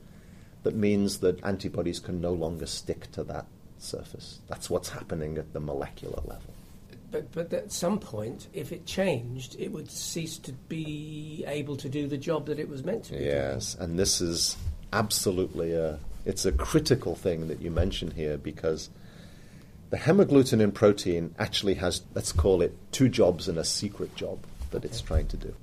that 0.63 0.75
means 0.75 1.17
that 1.19 1.43
antibodies 1.43 1.99
can 1.99 2.21
no 2.21 2.31
longer 2.31 2.65
stick 2.65 3.11
to 3.11 3.23
that 3.23 3.45
surface. 3.77 4.39
That's 4.47 4.69
what's 4.69 4.89
happening 4.89 5.37
at 5.37 5.53
the 5.53 5.59
molecular 5.59 6.21
level. 6.25 6.53
But 7.09 7.31
but 7.33 7.51
at 7.51 7.71
some 7.71 7.99
point, 7.99 8.47
if 8.53 8.71
it 8.71 8.85
changed, 8.85 9.57
it 9.59 9.71
would 9.71 9.91
cease 9.91 10.37
to 10.39 10.53
be 10.53 11.43
able 11.45 11.75
to 11.77 11.89
do 11.89 12.07
the 12.07 12.17
job 12.17 12.45
that 12.45 12.57
it 12.57 12.69
was 12.69 12.85
meant 12.85 13.05
to 13.05 13.17
doing. 13.17 13.25
Yes, 13.25 13.75
and 13.77 13.99
this 13.99 14.21
is 14.21 14.55
absolutely 14.93 15.73
a 15.73 15.99
it's 16.23 16.45
a 16.45 16.51
critical 16.51 17.15
thing 17.15 17.47
that 17.49 17.61
you 17.61 17.69
mention 17.69 18.11
here 18.11 18.37
because 18.37 18.89
the 19.91 19.97
hemagglutinin 19.97 20.73
protein 20.73 21.35
actually 21.37 21.73
has 21.73 22.01
let's 22.15 22.31
call 22.31 22.61
it 22.61 22.75
two 22.93 23.09
jobs 23.09 23.49
and 23.49 23.57
a 23.57 23.63
secret 23.63 24.15
job 24.15 24.39
that 24.71 24.85
it's 24.85 25.01
trying 25.01 25.27
to 25.27 25.37
do. 25.37 25.53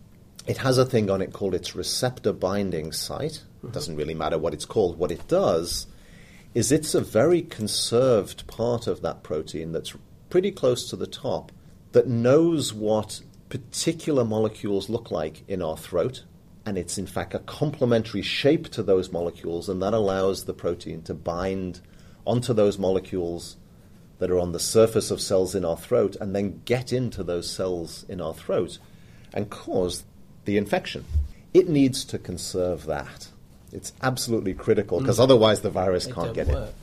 It 0.46 0.58
has 0.58 0.76
a 0.76 0.84
thing 0.84 1.10
on 1.10 1.22
it 1.22 1.32
called 1.32 1.54
its 1.54 1.74
receptor 1.74 2.34
binding 2.34 2.92
site. 2.92 3.42
It 3.64 3.72
doesn't 3.72 3.96
really 3.96 4.14
matter 4.14 4.38
what 4.38 4.52
it's 4.52 4.66
called. 4.66 4.98
What 4.98 5.10
it 5.10 5.26
does 5.28 5.86
is 6.54 6.70
it's 6.70 6.94
a 6.94 7.00
very 7.00 7.40
conserved 7.40 8.46
part 8.46 8.86
of 8.86 9.00
that 9.00 9.22
protein 9.22 9.72
that's 9.72 9.94
pretty 10.28 10.50
close 10.50 10.90
to 10.90 10.96
the 10.96 11.06
top 11.06 11.50
that 11.92 12.06
knows 12.06 12.74
what 12.74 13.22
particular 13.48 14.24
molecules 14.24 14.90
look 14.90 15.10
like 15.10 15.42
in 15.48 15.62
our 15.62 15.76
throat. 15.76 16.24
And 16.66 16.76
it's 16.76 16.98
in 16.98 17.06
fact 17.06 17.34
a 17.34 17.38
complementary 17.38 18.20
shape 18.20 18.68
to 18.70 18.82
those 18.82 19.10
molecules, 19.10 19.70
and 19.70 19.80
that 19.80 19.94
allows 19.94 20.44
the 20.44 20.52
protein 20.52 21.00
to 21.04 21.14
bind 21.14 21.80
onto 22.26 22.52
those 22.52 22.78
molecules 22.78 23.56
that 24.18 24.30
are 24.30 24.38
on 24.38 24.52
the 24.52 24.58
surface 24.58 25.10
of 25.10 25.20
cells 25.20 25.54
in 25.54 25.64
our 25.64 25.76
throat 25.76 26.16
and 26.20 26.34
then 26.34 26.60
get 26.64 26.92
into 26.92 27.22
those 27.22 27.50
cells 27.50 28.04
in 28.08 28.20
our 28.20 28.34
throat 28.34 28.78
and 29.32 29.50
cause 29.50 30.04
the 30.44 30.56
infection. 30.56 31.04
It 31.54 31.68
needs 31.68 32.04
to 32.06 32.18
conserve 32.18 32.86
that. 32.86 33.28
It's 33.72 33.92
absolutely 34.02 34.54
critical 34.54 35.00
because 35.00 35.18
mm. 35.18 35.24
otherwise 35.24 35.60
the 35.60 35.70
virus 35.70 36.06
it 36.06 36.14
can't 36.14 36.34
get 36.34 36.48
work. 36.48 36.68
in. 36.68 36.74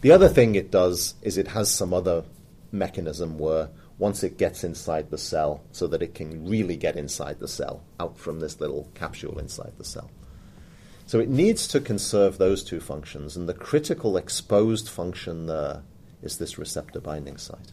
The 0.00 0.12
other 0.12 0.28
thing 0.28 0.54
it 0.54 0.70
does 0.70 1.14
is 1.22 1.36
it 1.36 1.48
has 1.48 1.70
some 1.70 1.92
other 1.92 2.24
mechanism 2.72 3.38
where 3.38 3.68
once 3.98 4.22
it 4.22 4.38
gets 4.38 4.64
inside 4.64 5.10
the 5.10 5.18
cell, 5.18 5.62
so 5.72 5.86
that 5.86 6.00
it 6.00 6.14
can 6.14 6.48
really 6.48 6.74
get 6.74 6.96
inside 6.96 7.38
the 7.38 7.46
cell, 7.46 7.82
out 8.00 8.16
from 8.16 8.40
this 8.40 8.58
little 8.58 8.88
capsule 8.94 9.38
inside 9.38 9.72
the 9.76 9.84
cell. 9.84 10.10
So 11.04 11.20
it 11.20 11.28
needs 11.28 11.68
to 11.68 11.80
conserve 11.80 12.38
those 12.38 12.64
two 12.64 12.80
functions, 12.80 13.36
and 13.36 13.46
the 13.46 13.52
critical 13.52 14.16
exposed 14.16 14.88
function 14.88 15.46
there 15.46 15.82
is 16.22 16.38
this 16.38 16.58
receptor 16.58 17.00
binding 17.00 17.36
site. 17.36 17.72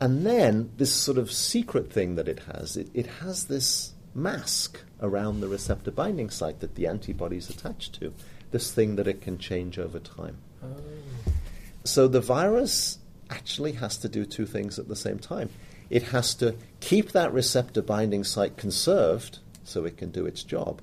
And 0.00 0.24
then 0.24 0.70
this 0.78 0.92
sort 0.92 1.18
of 1.18 1.30
secret 1.30 1.92
thing 1.92 2.14
that 2.14 2.26
it 2.26 2.40
has, 2.52 2.76
it, 2.76 2.88
it 2.94 3.06
has 3.06 3.44
this 3.44 3.92
mask 4.14 4.80
around 5.02 5.40
the 5.40 5.48
receptor 5.48 5.90
binding 5.90 6.30
site 6.30 6.60
that 6.60 6.74
the 6.74 6.86
antibody 6.86 7.36
is 7.36 7.50
attached 7.50 7.94
to, 8.00 8.12
this 8.50 8.72
thing 8.72 8.96
that 8.96 9.06
it 9.06 9.20
can 9.20 9.38
change 9.38 9.78
over 9.78 9.98
time. 9.98 10.38
Oh. 10.62 10.76
So 11.84 12.08
the 12.08 12.20
virus 12.20 12.98
actually 13.28 13.72
has 13.72 13.98
to 13.98 14.08
do 14.08 14.24
two 14.24 14.46
things 14.46 14.78
at 14.78 14.88
the 14.88 14.96
same 14.96 15.18
time. 15.18 15.50
It 15.88 16.04
has 16.04 16.34
to 16.36 16.56
keep 16.80 17.12
that 17.12 17.32
receptor 17.32 17.82
binding 17.82 18.24
site 18.24 18.56
conserved 18.56 19.38
so 19.64 19.84
it 19.84 19.96
can 19.96 20.10
do 20.10 20.26
its 20.26 20.42
job. 20.42 20.82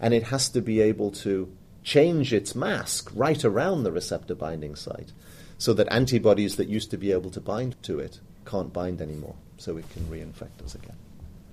And 0.00 0.14
it 0.14 0.24
has 0.24 0.48
to 0.50 0.60
be 0.60 0.80
able 0.80 1.10
to 1.12 1.52
change 1.82 2.32
its 2.32 2.54
mask 2.54 3.10
right 3.14 3.44
around 3.44 3.82
the 3.82 3.92
receptor 3.92 4.34
binding 4.34 4.74
site 4.74 5.12
so 5.58 5.72
that 5.74 5.92
antibodies 5.92 6.56
that 6.56 6.68
used 6.68 6.90
to 6.90 6.96
be 6.96 7.12
able 7.12 7.30
to 7.30 7.40
bind 7.40 7.80
to 7.82 7.98
it 7.98 8.20
can't 8.48 8.72
bind 8.72 9.02
anymore, 9.02 9.34
so 9.58 9.76
it 9.76 9.88
can 9.90 10.04
reinfect 10.04 10.64
us 10.64 10.74
again. 10.74 10.96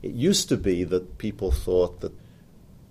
It 0.01 0.12
used 0.12 0.48
to 0.50 0.58
be 0.58 0.84
that 0.86 1.17
people 1.17 1.51
thought 1.51 2.00
that 2.01 2.13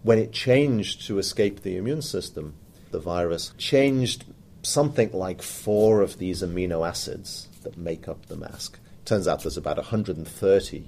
when 0.03 0.19
it 0.19 0.33
changed 0.33 1.07
to 1.07 1.19
escape 1.19 1.63
the 1.63 1.77
immune 1.77 2.03
system, 2.03 2.55
the 2.91 2.99
virus 2.99 3.53
changed 3.57 4.25
something 4.63 5.11
like 5.13 5.41
four 5.41 6.03
of 6.03 6.19
these 6.19 6.43
amino 6.43 6.87
acids 6.87 7.49
that 7.63 7.79
make 7.79 8.09
up 8.09 8.27
the 8.27 8.37
mask. 8.37 8.79
Turns 9.05 9.27
out 9.27 9.43
there's 9.43 9.57
about 9.57 9.77
130 9.77 10.85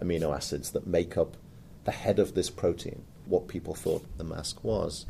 amino 0.00 0.34
acids 0.34 0.70
that 0.70 0.86
make 0.86 1.16
up 1.16 1.36
the 1.84 1.90
head 1.90 2.20
of 2.20 2.34
this 2.34 2.50
protein, 2.50 3.02
what 3.26 3.48
people 3.48 3.74
thought 3.74 4.04
the 4.18 4.24
mask 4.24 4.62
was 4.62 5.04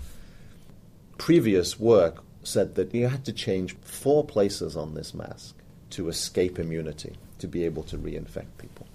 previous 1.23 1.79
work 1.79 2.25
said 2.43 2.75
that 2.75 2.93
you 2.93 3.07
had 3.07 3.25
to 3.25 3.33
change 3.33 3.77
four 3.83 4.27
places 4.27 4.77
on 4.77 4.93
this 4.93 5.15
mask 5.15 5.55
to 5.89 6.09
escape 6.09 6.59
immunity, 6.59 7.15
to 7.39 7.47
be 7.47 7.65
able 7.65 7.85
to 7.85 7.97
reinfect 7.97 8.49
people. 8.59 8.89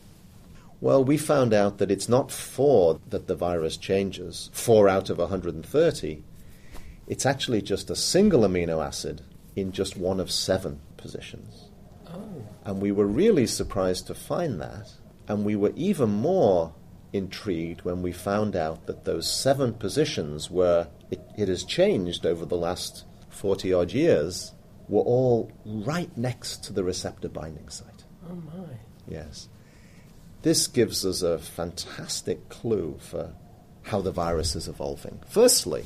Well, 0.81 1.05
we 1.05 1.17
found 1.17 1.53
out 1.53 1.77
that 1.77 1.89
it's 1.89 2.10
not 2.10 2.29
four 2.29 3.00
that 3.12 3.27
the 3.27 3.36
virus 3.36 3.77
changes, 3.77 4.50
four 4.51 4.89
out 4.89 5.10
of 5.10 5.19
130. 5.19 6.22
It's 7.07 7.25
actually 7.25 7.62
just 7.62 7.89
a 7.89 7.96
single 7.96 8.41
amino 8.41 8.86
acid 8.86 9.22
in 9.55 9.72
just 9.72 9.96
one 9.96 10.19
of 10.19 10.29
seven 10.29 10.81
positions. 10.98 11.69
Oh. 12.13 12.46
And 12.65 12.81
we 12.81 12.91
were 12.91 13.07
really 13.07 13.48
surprised 13.48 14.05
to 14.07 14.13
find 14.13 14.60
that. 14.60 14.91
And 15.29 15.46
we 15.46 15.55
were 15.55 15.72
even 15.77 16.10
more 16.10 16.74
intrigued 17.14 17.82
when 17.82 18.02
we 18.02 18.12
found 18.12 18.56
out 18.56 18.86
that 18.88 19.06
those 19.06 19.32
seven 19.32 19.74
positions 19.74 20.50
were, 20.50 20.88
it, 21.10 21.22
it 21.38 21.48
has 21.48 21.64
changed 21.64 22.26
over 22.26 22.46
the 22.46 22.58
last 22.58 23.06
40 23.30 23.74
odd 23.74 23.92
years, 23.92 24.54
were 24.88 25.02
all 25.02 25.52
right 25.66 26.16
next 26.18 26.64
to 26.66 26.74
the 26.74 26.84
receptor 26.84 27.30
binding 27.30 27.70
site. 27.70 28.04
Oh 28.30 28.36
my. 28.36 28.78
Yes. 29.08 29.48
This 30.42 30.68
gives 30.68 31.06
us 31.06 31.22
a 31.22 31.40
fantastic 31.40 32.50
clue 32.50 32.98
for 33.00 33.34
how 33.84 34.02
the 34.02 34.12
virus 34.12 34.56
is 34.56 34.68
evolving. 34.68 35.20
Firstly, 35.28 35.86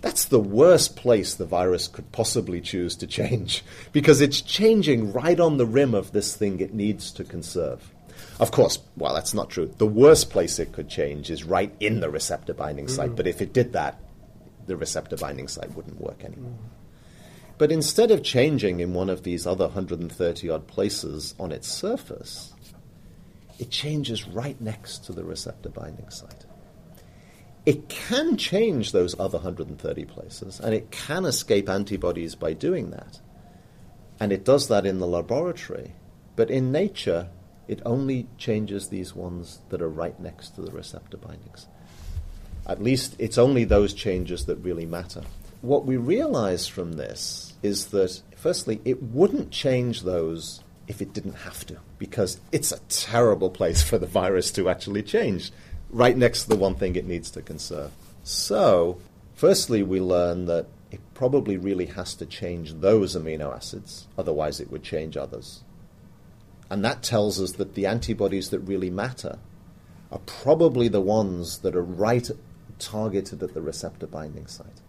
that's 0.00 0.26
the 0.26 0.40
worst 0.40 0.96
place 0.96 1.34
the 1.34 1.46
virus 1.46 1.88
could 1.88 2.12
possibly 2.12 2.60
choose 2.60 2.96
to 2.96 3.06
change 3.20 3.64
because 3.92 4.20
it's 4.20 4.40
changing 4.40 5.12
right 5.12 5.40
on 5.40 5.56
the 5.56 5.66
rim 5.66 5.94
of 5.94 6.12
this 6.12 6.36
thing 6.36 6.60
it 6.60 6.74
needs 6.74 7.10
to 7.12 7.24
conserve. 7.24 7.93
Of 8.40 8.50
course, 8.50 8.78
well, 8.96 9.14
that's 9.14 9.34
not 9.34 9.50
true. 9.50 9.72
The 9.78 9.86
worst 9.86 10.30
place 10.30 10.58
it 10.58 10.72
could 10.72 10.88
change 10.88 11.30
is 11.30 11.44
right 11.44 11.72
in 11.78 12.00
the 12.00 12.10
receptor 12.10 12.52
binding 12.52 12.88
site, 12.88 13.10
mm. 13.10 13.16
but 13.16 13.26
if 13.26 13.40
it 13.40 13.52
did 13.52 13.72
that, 13.74 14.00
the 14.66 14.76
receptor 14.76 15.16
binding 15.16 15.46
site 15.46 15.74
wouldn't 15.74 16.00
work 16.00 16.24
anymore. 16.24 16.52
Mm. 16.52 16.74
But 17.58 17.70
instead 17.70 18.10
of 18.10 18.24
changing 18.24 18.80
in 18.80 18.94
one 18.94 19.08
of 19.08 19.22
these 19.22 19.46
other 19.46 19.66
130 19.66 20.50
odd 20.50 20.66
places 20.66 21.34
on 21.38 21.52
its 21.52 21.68
surface, 21.68 22.52
it 23.58 23.70
changes 23.70 24.26
right 24.26 24.60
next 24.60 25.04
to 25.04 25.12
the 25.12 25.24
receptor 25.24 25.68
binding 25.68 26.10
site. 26.10 26.44
It 27.64 27.88
can 27.88 28.36
change 28.36 28.92
those 28.92 29.18
other 29.18 29.38
130 29.38 30.04
places, 30.06 30.60
and 30.60 30.74
it 30.74 30.90
can 30.90 31.24
escape 31.24 31.68
antibodies 31.68 32.34
by 32.34 32.52
doing 32.52 32.90
that. 32.90 33.20
And 34.20 34.32
it 34.32 34.44
does 34.44 34.68
that 34.68 34.84
in 34.84 34.98
the 34.98 35.06
laboratory. 35.06 35.94
But 36.36 36.50
in 36.50 36.72
nature, 36.72 37.28
it 37.68 37.80
only 37.84 38.26
changes 38.38 38.88
these 38.88 39.14
ones 39.14 39.60
that 39.70 39.82
are 39.82 39.88
right 39.88 40.18
next 40.20 40.50
to 40.50 40.60
the 40.60 40.70
receptor 40.70 41.16
bindings. 41.16 41.66
At 42.66 42.82
least 42.82 43.16
it's 43.18 43.38
only 43.38 43.64
those 43.64 43.92
changes 43.92 44.46
that 44.46 44.56
really 44.56 44.86
matter. 44.86 45.22
What 45.60 45.86
we 45.86 45.96
realize 45.96 46.66
from 46.66 46.92
this 46.92 47.54
is 47.62 47.86
that, 47.86 48.20
firstly, 48.36 48.80
it 48.84 49.02
wouldn't 49.02 49.50
change 49.50 50.02
those 50.02 50.62
if 50.86 51.00
it 51.00 51.14
didn't 51.14 51.36
have 51.36 51.64
to, 51.66 51.78
because 51.98 52.38
it's 52.52 52.72
a 52.72 52.80
terrible 52.90 53.48
place 53.48 53.82
for 53.82 53.96
the 53.96 54.06
virus 54.06 54.50
to 54.52 54.68
actually 54.68 55.02
change, 55.02 55.50
right 55.88 56.16
next 56.16 56.42
to 56.42 56.50
the 56.50 56.56
one 56.56 56.74
thing 56.74 56.96
it 56.96 57.06
needs 57.06 57.30
to 57.30 57.40
conserve. 57.40 57.90
So, 58.22 58.98
firstly, 59.34 59.82
we 59.82 60.00
learn 60.00 60.44
that 60.46 60.66
it 60.90 61.00
probably 61.14 61.56
really 61.56 61.86
has 61.86 62.14
to 62.16 62.26
change 62.26 62.74
those 62.74 63.16
amino 63.16 63.54
acids, 63.54 64.06
otherwise, 64.18 64.60
it 64.60 64.70
would 64.70 64.82
change 64.82 65.16
others. 65.16 65.63
And 66.74 66.84
that 66.84 67.04
tells 67.04 67.40
us 67.40 67.52
that 67.52 67.74
the 67.74 67.86
antibodies 67.86 68.50
that 68.50 68.58
really 68.58 68.90
matter 68.90 69.38
are 70.10 70.18
probably 70.26 70.88
the 70.88 71.00
ones 71.00 71.58
that 71.58 71.76
are 71.76 71.84
right 71.84 72.28
targeted 72.80 73.40
at 73.44 73.54
the 73.54 73.62
receptor 73.62 74.08
binding 74.08 74.48
site. 74.48 74.80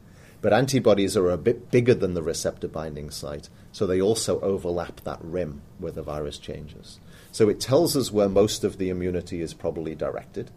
But 0.42 0.52
antibodies 0.52 1.16
are 1.16 1.30
a 1.30 1.38
bit 1.38 1.70
bigger 1.70 1.94
than 1.94 2.16
the 2.16 2.24
receptor 2.24 2.68
binding 2.68 3.12
site, 3.12 3.50
so 3.72 3.86
they 3.86 4.02
also 4.02 4.40
overlap 4.40 5.02
that 5.02 5.20
rim 5.22 5.62
where 5.78 5.92
the 5.92 6.02
virus 6.02 6.40
changes. 6.40 7.00
So 7.32 7.50
it 7.50 7.60
tells 7.60 7.96
us 7.96 8.12
where 8.12 8.30
most 8.30 8.64
of 8.64 8.80
the 8.80 8.90
immunity 8.90 9.42
is 9.42 9.54
probably 9.54 9.94
directed 9.94 10.50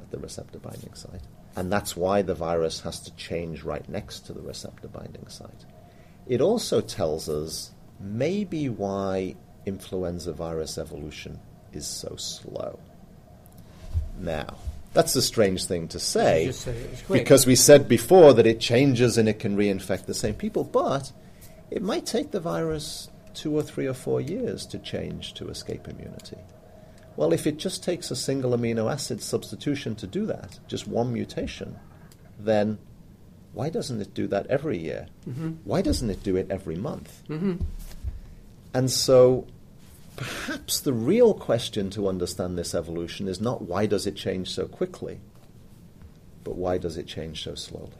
at 0.00 0.10
the 0.10 0.18
receptor 0.18 0.58
binding 0.58 0.94
site. 0.94 1.22
And 1.54 1.72
that's 1.72 1.96
why 1.96 2.22
the 2.22 2.34
virus 2.34 2.80
has 2.80 2.98
to 3.02 3.14
change 3.14 3.62
right 3.62 3.88
next 3.88 4.26
to 4.26 4.32
the 4.32 4.42
receptor 4.42 4.88
binding 4.88 5.28
site. 5.28 5.64
It 6.26 6.40
also 6.40 6.80
tells 6.80 7.28
us 7.28 7.70
maybe 8.00 8.68
why 8.68 9.36
influenza 9.66 10.32
virus 10.32 10.78
evolution 10.78 11.38
is 11.72 11.86
so 11.86 12.16
slow. 12.16 12.78
Now, 14.18 14.56
that's 14.92 15.16
a 15.16 15.22
strange 15.22 15.64
thing 15.64 15.88
to 15.88 15.98
say 15.98 16.52
because 17.10 17.46
we 17.46 17.56
said 17.56 17.88
before 17.88 18.34
that 18.34 18.46
it 18.46 18.60
changes 18.60 19.16
and 19.16 19.28
it 19.28 19.38
can 19.38 19.56
reinfect 19.56 20.04
the 20.06 20.14
same 20.14 20.34
people, 20.34 20.64
but 20.64 21.12
it 21.70 21.82
might 21.82 22.04
take 22.04 22.30
the 22.30 22.40
virus 22.40 23.08
two 23.34 23.56
or 23.56 23.62
three 23.62 23.86
or 23.86 23.94
four 23.94 24.20
years 24.20 24.66
to 24.66 24.78
change 24.78 25.32
to 25.34 25.48
escape 25.48 25.88
immunity. 25.88 26.36
Well, 27.16 27.32
if 27.32 27.46
it 27.46 27.58
just 27.58 27.82
takes 27.82 28.10
a 28.10 28.16
single 28.16 28.56
amino 28.56 28.90
acid 28.90 29.22
substitution 29.22 29.94
to 29.96 30.06
do 30.06 30.26
that, 30.26 30.58
just 30.66 30.86
one 30.86 31.12
mutation, 31.12 31.76
then 32.38 32.78
why 33.52 33.68
doesn't 33.68 34.00
it 34.00 34.14
do 34.14 34.26
that 34.28 34.46
every 34.46 34.78
year? 34.78 35.08
Mm-hmm. 35.28 35.50
Why 35.64 35.82
doesn't 35.82 36.08
it 36.08 36.22
do 36.22 36.36
it 36.36 36.46
every 36.50 36.76
month? 36.76 37.22
Mm-hmm. 37.28 37.56
And 38.74 38.90
so 38.90 39.46
perhaps 40.16 40.80
the 40.80 40.92
real 40.92 41.34
question 41.34 41.90
to 41.90 42.08
understand 42.08 42.56
this 42.56 42.74
evolution 42.74 43.28
is 43.28 43.40
not 43.40 43.62
why 43.62 43.86
does 43.86 44.06
it 44.06 44.16
change 44.16 44.50
so 44.50 44.66
quickly, 44.66 45.20
but 46.44 46.56
why 46.56 46.78
does 46.78 46.96
it 46.96 47.06
change 47.06 47.44
so 47.44 47.54
slowly? 47.54 47.92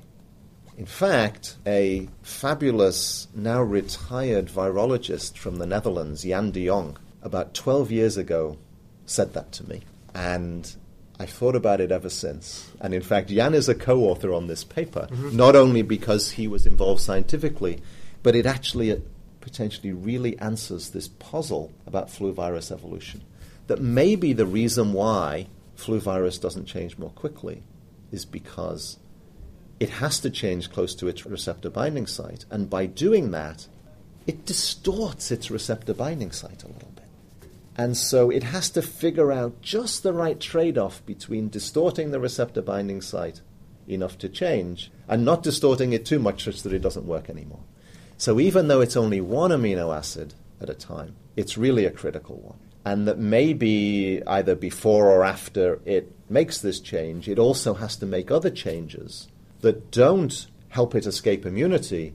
In 0.79 0.87
fact, 0.87 1.57
a 1.67 2.09
fabulous, 2.23 3.29
now 3.35 3.63
retired 3.63 4.47
virologist 4.47 5.37
from 5.37 5.57
the 5.57 5.67
Netherlands, 5.67 6.23
Jan 6.23 6.51
de 6.51 6.67
Jong, 6.67 6.97
about 7.23 7.55
12 7.55 7.91
years 7.91 8.17
ago 8.17 8.57
said 9.05 9.35
that 9.35 9.53
to 9.53 9.69
me. 9.69 9.83
And 10.15 10.75
I 11.21 11.27
thought 11.27 11.55
about 11.55 11.81
it 11.81 11.93
ever 11.93 12.09
since. 12.09 12.71
And 12.81 12.95
in 12.95 13.03
fact, 13.03 13.29
Jan 13.29 13.55
is 13.55 13.69
a 13.69 13.75
co 13.75 14.01
author 14.01 14.33
on 14.33 14.47
this 14.47 14.65
paper, 14.65 15.09
mm-hmm. 15.11 15.37
not 15.37 15.55
only 15.55 15.83
because 15.83 16.33
he 16.33 16.49
was 16.49 16.67
involved 16.67 17.01
scientifically, 17.03 17.81
but 18.23 18.35
it 18.35 18.47
actually 18.47 19.03
potentially 19.43 19.93
really 19.93 20.39
answers 20.39 20.91
this 20.91 21.09
puzzle 21.09 21.71
about 21.87 22.09
flu 22.09 22.33
virus 22.33 22.71
evolution. 22.71 23.23
That 23.67 23.83
maybe 23.83 24.33
the 24.33 24.47
reason 24.47 24.95
why 24.95 25.49
flu 25.75 26.01
virus 26.01 26.39
doesn't 26.39 26.65
change 26.65 26.97
more 26.97 27.11
quickly 27.11 27.63
is 28.11 28.25
because 28.25 28.99
it 29.79 29.91
has 29.91 30.21
to 30.21 30.31
change 30.31 30.71
close 30.71 30.95
to 30.95 31.09
its 31.09 31.27
receptor 31.27 31.69
binding 31.69 32.07
site. 32.07 32.45
And 32.51 32.71
by 32.71 32.87
doing 32.87 33.33
that, 33.33 33.67
it 34.27 34.47
distorts 34.47 35.31
its 35.31 35.51
receptor 35.51 35.93
binding 35.93 36.31
site 36.31 36.63
a 36.63 36.69
little 36.69 36.93
bit. 36.95 37.05
And 37.77 37.97
so 37.97 38.31
it 38.31 38.45
has 38.45 38.71
to 38.71 38.83
figure 38.83 39.33
out 39.33 39.61
just 39.63 40.03
the 40.03 40.13
right 40.13 40.39
trade 40.39 40.79
off 40.79 41.05
between 41.07 41.49
distorting 41.49 42.11
the 42.11 42.21
receptor 42.21 42.63
binding 42.63 43.01
site 43.01 43.41
enough 43.89 44.19
to 44.19 44.29
change 44.29 44.93
and 45.09 45.25
not 45.25 45.43
distorting 45.43 45.93
it 45.93 46.07
too 46.07 46.19
much 46.19 46.45
such 46.45 46.63
that 46.63 46.73
it 46.73 46.83
doesn't 46.83 47.07
work 47.07 47.29
anymore. 47.29 47.61
So 48.23 48.39
even 48.39 48.69
though 48.69 48.81
it's 48.81 48.97
only 48.97 49.21
one 49.21 49.51
amino 49.51 49.93
acid 49.93 50.35
at 50.61 50.71
a 50.71 50.75
time, 50.75 51.17
it's 51.35 51.59
really 51.59 51.87
a 51.87 51.91
critical 51.91 52.37
one. 52.37 52.61
And 52.85 53.09
that 53.09 53.19
maybe 53.19 54.23
either 54.25 54.55
before 54.55 55.11
or 55.11 55.25
after 55.25 55.81
it 55.85 56.15
makes 56.31 56.59
this 56.59 56.79
change, 56.79 57.29
it 57.29 57.41
also 57.41 57.75
has 57.75 57.97
to 57.97 58.07
make 58.07 58.31
other 58.31 58.49
changes 58.49 59.27
that 59.63 59.91
don't 59.91 60.47
help 60.69 60.95
it 60.95 61.05
escape 61.05 61.45
immunity, 61.45 62.15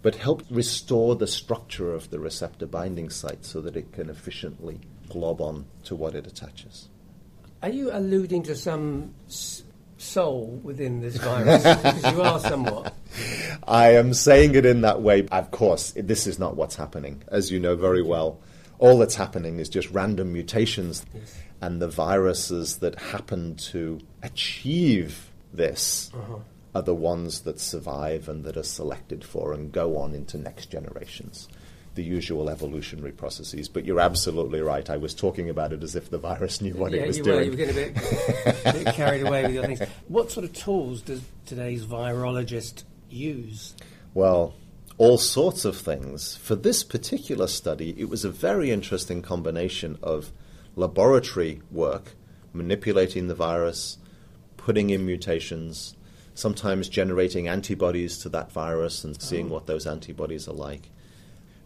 but 0.00 0.14
help 0.14 0.44
restore 0.48 1.16
the 1.16 1.26
structure 1.26 1.92
of 1.92 2.10
the 2.10 2.20
receptor 2.20 2.66
binding 2.66 3.10
site 3.10 3.44
so 3.44 3.60
that 3.60 3.76
it 3.76 3.90
can 3.90 4.08
efficiently 4.10 4.78
glob 5.08 5.40
on 5.40 5.66
to 5.82 5.96
what 5.96 6.14
it 6.14 6.24
attaches. 6.24 6.88
Are 7.64 7.70
you 7.70 7.90
alluding 7.92 8.44
to 8.44 8.54
some 8.54 9.12
soul 9.98 10.60
within 10.62 11.00
this 11.00 11.16
virus? 11.16 11.62
because 11.62 12.12
you 12.12 12.22
are 12.22 12.40
somewhat. 12.40 12.94
I 13.68 13.94
am 13.94 14.14
saying 14.14 14.54
it 14.54 14.64
in 14.64 14.80
that 14.82 15.02
way. 15.02 15.26
Of 15.28 15.50
course, 15.50 15.92
this 15.96 16.26
is 16.26 16.38
not 16.38 16.56
what's 16.56 16.76
happening, 16.76 17.22
as 17.28 17.50
you 17.50 17.60
know 17.60 17.76
very 17.76 18.02
well. 18.02 18.40
All 18.78 18.98
that's 18.98 19.16
happening 19.16 19.58
is 19.58 19.68
just 19.68 19.90
random 19.90 20.32
mutations, 20.32 21.04
yes. 21.12 21.36
and 21.60 21.82
the 21.82 21.88
viruses 21.88 22.78
that 22.78 22.94
happen 22.98 23.56
to 23.56 24.00
achieve 24.22 25.30
this. 25.52 26.10
Uh-huh 26.14 26.38
are 26.74 26.82
the 26.82 26.94
ones 26.94 27.40
that 27.40 27.58
survive 27.58 28.28
and 28.28 28.44
that 28.44 28.56
are 28.56 28.62
selected 28.62 29.24
for 29.24 29.52
and 29.52 29.72
go 29.72 29.96
on 29.96 30.14
into 30.14 30.38
next 30.38 30.70
generations. 30.70 31.48
The 31.98 32.04
usual 32.04 32.48
evolutionary 32.48 33.10
processes. 33.10 33.68
But 33.68 33.84
you're 33.84 33.98
absolutely 33.98 34.60
right. 34.60 34.88
I 34.88 34.98
was 34.98 35.14
talking 35.14 35.50
about 35.50 35.72
it 35.72 35.82
as 35.82 35.96
if 35.96 36.10
the 36.10 36.18
virus 36.18 36.60
knew 36.60 36.74
what 36.74 36.92
yeah, 36.92 37.00
it 37.00 37.06
was 37.08 37.18
you 37.18 37.24
doing. 37.24 37.44
You 37.46 37.50
were 37.50 37.56
getting 37.56 37.76
a 37.76 37.90
bit, 37.90 38.84
bit 38.84 38.94
carried 38.94 39.26
away 39.26 39.42
with 39.42 39.54
your 39.54 39.66
things. 39.66 39.80
What 40.06 40.30
sort 40.30 40.44
of 40.44 40.52
tools 40.52 41.02
does 41.02 41.22
today's 41.44 41.84
virologist 41.84 42.84
use? 43.10 43.74
Well, 44.14 44.54
all 44.96 45.18
sorts 45.18 45.64
of 45.64 45.76
things. 45.76 46.36
For 46.36 46.54
this 46.54 46.84
particular 46.84 47.48
study, 47.48 47.96
it 47.98 48.08
was 48.08 48.24
a 48.24 48.30
very 48.30 48.70
interesting 48.70 49.20
combination 49.20 49.98
of 50.00 50.30
laboratory 50.76 51.62
work, 51.72 52.14
manipulating 52.52 53.26
the 53.26 53.34
virus, 53.34 53.98
putting 54.56 54.90
in 54.90 55.04
mutations, 55.04 55.96
sometimes 56.34 56.88
generating 56.88 57.48
antibodies 57.48 58.18
to 58.18 58.28
that 58.28 58.52
virus 58.52 59.02
and 59.02 59.20
seeing 59.20 59.50
oh. 59.50 59.54
what 59.54 59.66
those 59.66 59.84
antibodies 59.84 60.46
are 60.46 60.54
like, 60.54 60.90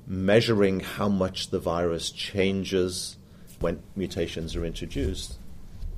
measuring 0.06 0.80
how 0.80 1.08
much 1.08 1.50
the 1.50 1.58
virus 1.58 2.10
changes 2.10 3.16
when 3.60 3.82
mutations 3.94 4.56
are 4.56 4.64
introduced, 4.64 5.38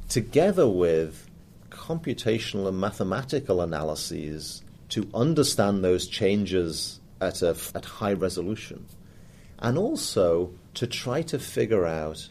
together 0.08 0.68
with 0.68 1.28
computational 1.70 2.68
and 2.68 2.78
mathematical 2.78 3.60
analyses 3.60 4.62
to 4.90 5.08
understand 5.14 5.82
those 5.82 6.06
changes 6.06 7.00
at, 7.20 7.42
a, 7.42 7.56
at 7.74 7.84
high 7.84 8.12
resolution, 8.12 8.86
and 9.58 9.78
also 9.78 10.52
to 10.74 10.86
try 10.86 11.22
to 11.22 11.38
figure 11.38 11.86
out 11.86 12.28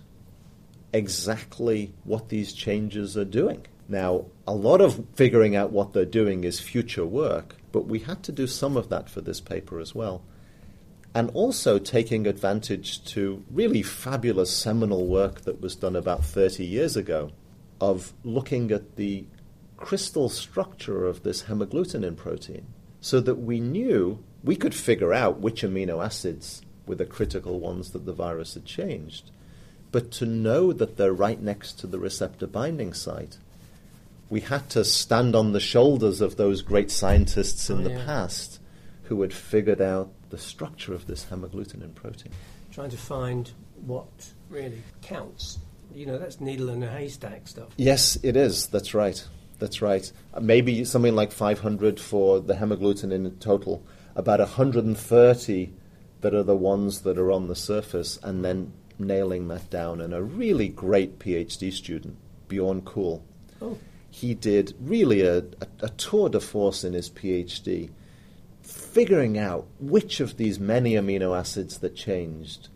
exactly 0.94 1.92
what 2.04 2.30
these 2.30 2.54
changes 2.54 3.18
are 3.18 3.26
doing. 3.26 3.66
Now, 3.88 4.26
a 4.48 4.54
lot 4.54 4.80
of 4.80 5.04
figuring 5.16 5.56
out 5.56 5.72
what 5.72 5.94
they're 5.94 6.06
doing 6.06 6.44
is 6.44 6.60
future 6.60 7.06
work, 7.06 7.56
but 7.72 7.86
we 7.88 8.00
had 8.00 8.24
to 8.24 8.32
do 8.32 8.48
some 8.48 8.78
of 8.78 8.90
that 8.90 9.10
for 9.10 9.22
this 9.22 9.42
paper 9.42 9.80
as 9.80 9.94
well. 9.96 10.22
And 11.16 11.30
also 11.34 11.78
taking 11.78 12.26
advantage 12.26 13.04
to 13.06 13.44
really 13.52 13.84
fabulous 13.84 14.56
seminal 14.56 15.06
work 15.06 15.42
that 15.42 15.62
was 15.62 15.76
done 15.76 15.96
about 15.96 16.26
30 16.26 16.66
years 16.66 16.98
ago 16.98 17.32
of 17.80 18.14
looking 18.24 18.72
at 18.72 18.96
the 18.96 19.26
crystal 19.78 20.30
structure 20.30 21.06
of 21.06 21.24
this 21.24 21.44
hemagglutinin 21.44 22.16
protein 22.16 22.66
so 23.02 23.20
that 23.20 23.36
we 23.36 23.60
knew 23.60 24.24
we 24.44 24.56
could 24.56 24.74
figure 24.74 25.14
out 25.14 25.40
which 25.40 25.62
amino 25.62 26.04
acids 26.04 26.62
were 26.88 26.96
the 26.96 27.06
critical 27.06 27.60
ones 27.60 27.92
that 27.92 28.06
the 28.06 28.14
virus 28.14 28.56
had 28.56 28.66
changed. 28.66 29.30
But 29.92 30.10
to 30.14 30.26
know 30.26 30.74
that 30.74 30.98
they're 30.98 31.14
right 31.14 31.42
next 31.42 31.74
to 31.80 31.88
the 31.88 32.00
receptor 32.00 32.48
binding 32.48 32.94
site 32.94 33.38
we 34.34 34.42
had 34.42 34.68
to 34.68 34.84
stand 34.84 35.36
on 35.36 35.52
the 35.52 35.60
shoulders 35.60 36.20
of 36.20 36.38
those 36.38 36.64
great 36.64 36.90
scientists 36.90 37.70
in 37.70 37.82
oh, 37.82 37.84
the 37.84 37.92
yeah. 37.92 38.04
past 38.04 38.60
who 39.04 39.22
had 39.22 39.32
figured 39.32 39.80
out 39.80 40.10
the 40.34 40.40
structure 40.40 40.96
of 40.96 41.06
this 41.06 41.26
hemagglutinin 41.26 41.94
protein. 41.94 42.32
Trying 42.72 42.90
to 42.90 42.98
find 42.98 43.52
what 43.86 44.34
really 44.50 44.82
counts. 45.04 45.60
You 45.94 46.08
know, 46.08 46.18
that's 46.18 46.42
needle 46.42 46.70
in 46.70 46.82
a 46.82 46.90
haystack 46.90 47.48
stuff. 47.48 47.70
Yes, 47.78 48.18
it 48.24 48.36
is. 48.36 48.66
That's 48.66 48.96
right. 48.96 49.24
That's 49.60 49.80
right. 49.80 50.12
Uh, 50.34 50.40
maybe 50.40 50.84
something 50.86 51.14
like 51.14 51.32
500 51.32 52.00
for 52.00 52.40
the 52.40 52.56
hemagglutinin 52.56 53.12
in 53.12 53.38
total, 53.38 53.86
about 54.16 54.40
130 54.40 55.74
that 56.22 56.34
are 56.34 56.42
the 56.42 56.56
ones 56.56 57.02
that 57.02 57.20
are 57.20 57.32
on 57.32 57.48
the 57.48 57.56
surface, 57.56 58.18
and 58.24 58.44
then 58.44 58.74
nailing 58.98 59.50
that 59.50 59.70
down. 59.70 60.02
And 60.02 60.16
a 60.16 60.24
really 60.24 60.68
great 60.68 61.20
PhD 61.20 61.72
student, 61.72 62.18
Bjorn 62.48 62.82
Kuhl, 62.82 63.24
oh 63.62 63.78
he 64.10 64.36
did 64.36 64.76
really 64.80 65.22
a, 65.22 65.40
a, 65.40 65.68
a, 65.82 65.90
tour 65.90 66.30
de 66.30 66.40
force 66.40 66.84
in 66.84 66.94
his 66.94 67.10
PhD, 67.10 67.90
figuring 68.64 69.38
out 69.38 69.68
which 69.80 70.20
of 70.20 70.38
these 70.38 70.60
many 70.60 70.94
amino 70.94 71.38
acids 71.38 71.80
that 71.80 71.96
changed 71.96 72.70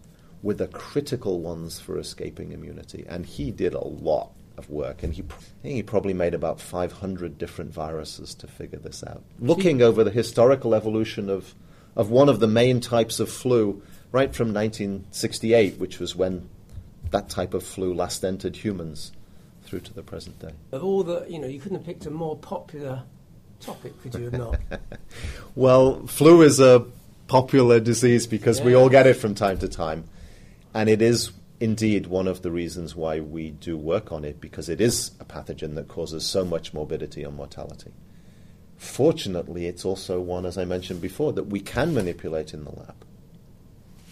were 0.44 0.54
the 0.54 0.68
critical 0.68 1.40
ones 1.40 1.80
for 1.80 1.98
escaping 1.98 2.52
immunity. 2.52 3.06
And 3.08 3.26
he 3.26 3.52
did 3.52 3.74
a 3.74 3.84
lot 3.84 4.32
of 4.58 4.70
work, 4.70 5.04
and 5.04 5.14
he, 5.14 5.24
he 5.64 5.84
probably 5.84 6.14
made 6.14 6.34
about 6.34 6.60
500 6.60 7.38
different 7.38 7.72
viruses 7.72 8.34
to 8.36 8.48
figure 8.48 8.80
this 8.80 9.04
out. 9.04 9.24
Looking 9.40 9.82
over 9.82 10.04
the 10.04 10.12
historical 10.12 10.76
evolution 10.76 11.30
of, 11.30 11.56
of 11.96 12.10
one 12.10 12.30
of 12.30 12.40
the 12.40 12.48
main 12.48 12.80
types 12.80 13.20
of 13.20 13.30
flu, 13.30 13.82
right 14.12 14.34
from 14.36 14.54
1968, 14.54 15.78
which 15.78 16.00
was 16.00 16.16
when 16.16 16.50
that 17.12 17.30
type 17.30 17.54
of 17.54 17.64
flu 17.64 17.94
last 17.94 18.26
entered 18.26 18.58
humans 18.58 19.12
through 19.64 19.82
to 19.82 19.94
the 19.94 20.04
present 20.04 20.40
day. 20.40 20.52
Of 20.72 20.84
all 20.84 21.04
the, 21.04 21.26
you 21.30 21.40
know, 21.40 21.48
you 21.48 21.60
couldn't 21.60 21.78
have 21.78 21.86
picked 21.86 22.06
a 22.06 22.12
more 22.12 22.36
popular 22.36 23.04
topic, 23.60 24.02
could 24.02 24.16
you 24.16 24.26
have 24.26 24.34
not? 24.34 24.60
well, 25.56 26.06
flu 26.08 26.42
is 26.42 26.60
a 26.60 26.86
popular 27.28 27.80
disease 27.80 28.28
because 28.28 28.60
yeah. 28.60 28.66
we 28.66 28.74
all 28.76 28.90
get 28.90 29.08
it 29.08 29.16
from 29.16 29.36
time 29.36 29.58
to 29.60 29.68
time. 29.68 30.06
And 30.74 30.90
it 30.90 31.02
is 31.02 31.32
indeed 31.60 32.08
one 32.08 32.28
of 32.28 32.42
the 32.42 32.52
reasons 32.52 32.96
why 32.96 33.20
we 33.20 33.52
do 33.52 33.76
work 33.76 34.12
on 34.12 34.24
it 34.24 34.40
because 34.40 34.70
it 34.70 34.80
is 34.80 35.12
a 35.20 35.26
pathogen 35.26 35.76
that 35.76 35.88
causes 35.88 36.26
so 36.26 36.46
much 36.46 36.74
morbidity 36.74 37.24
and 37.24 37.36
mortality. 37.36 37.92
Fortunately, 38.78 39.66
it's 39.66 39.84
also 39.84 40.22
one, 40.22 40.46
as 40.46 40.58
I 40.58 40.66
mentioned 40.66 41.02
before, 41.02 41.34
that 41.34 41.46
we 41.46 41.60
can 41.60 41.94
manipulate 41.94 42.54
in 42.54 42.64
the 42.64 42.72
lab 42.72 42.96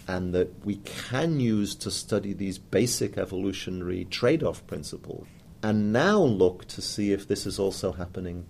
and 0.08 0.34
that 0.34 0.64
we 0.64 0.76
can 0.76 1.38
use 1.38 1.74
to 1.76 1.90
study 1.90 2.32
these 2.32 2.58
basic 2.58 3.16
evolutionary 3.16 4.04
trade 4.04 4.42
off 4.42 4.66
principles 4.66 5.26
and 5.62 5.92
now 5.92 6.20
look 6.20 6.64
to 6.68 6.80
see 6.80 7.12
if 7.12 7.26
this 7.26 7.46
is 7.46 7.58
also 7.58 7.92
happening 7.92 8.46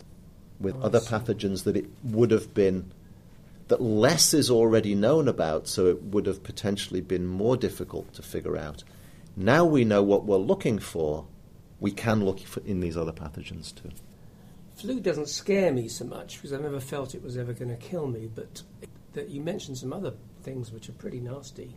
with 0.61 0.77
oh, 0.77 0.87
other 0.87 1.01
pathogens 1.01 1.65
that 1.65 1.77
it 1.77 1.87
would 2.03 2.31
have 2.31 2.55
been 2.55 2.91
that 3.69 3.83
less 3.83 4.33
is 4.33 4.51
already 4.51 4.95
known 4.95 5.27
about, 5.27 5.67
so 5.67 5.87
it 5.87 6.03
would 6.03 6.27
have 6.27 6.43
potentially 6.43 7.01
been 7.01 7.27
more 7.27 7.57
difficult 7.57 8.13
to 8.15 8.23
figure 8.23 8.57
out. 8.57 8.85
Now 9.37 9.65
we 9.65 9.85
know 9.85 10.03
what 10.03 10.25
we're 10.25 10.37
looking 10.37 10.79
for, 10.79 11.27
we 11.81 11.91
can 11.91 12.25
look 12.25 12.41
for 12.41 12.61
in 12.61 12.81
these 12.81 12.97
other 12.97 13.13
pathogens 13.13 13.75
too. 13.75 13.91
Flu 14.77 15.01
doesn't 15.01 15.29
scare 15.29 15.73
me 15.73 15.89
so 15.89 16.05
much 16.05 16.37
because 16.37 16.53
I've 16.53 16.61
never 16.61 16.81
felt 16.81 17.15
it 17.15 17.23
was 17.23 17.37
ever 17.37 17.53
going 17.53 17.71
to 17.71 17.77
kill 17.77 18.07
me, 18.07 18.31
but 18.33 18.63
that 19.15 19.31
you 19.31 19.41
mentioned 19.41 19.79
some 19.79 19.93
other 19.93 20.13
things 20.43 20.71
which 20.71 20.89
are 20.89 20.93
pretty 20.93 21.19
nasty 21.19 21.77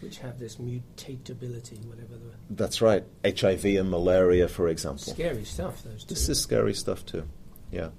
which 0.00 0.18
have 0.18 0.38
this 0.38 0.56
mutatability, 0.56 1.84
whatever 1.86 2.14
the. 2.14 2.32
That's 2.50 2.80
right. 2.80 3.04
HIV 3.24 3.64
and 3.64 3.90
malaria, 3.90 4.48
for 4.48 4.68
example. 4.68 5.12
Scary 5.12 5.44
stuff, 5.44 5.82
those 5.82 6.04
two. 6.04 6.14
This 6.14 6.28
is 6.28 6.40
scary 6.40 6.74
stuff, 6.74 7.04
too. 7.04 7.24
Yeah. 7.70 7.90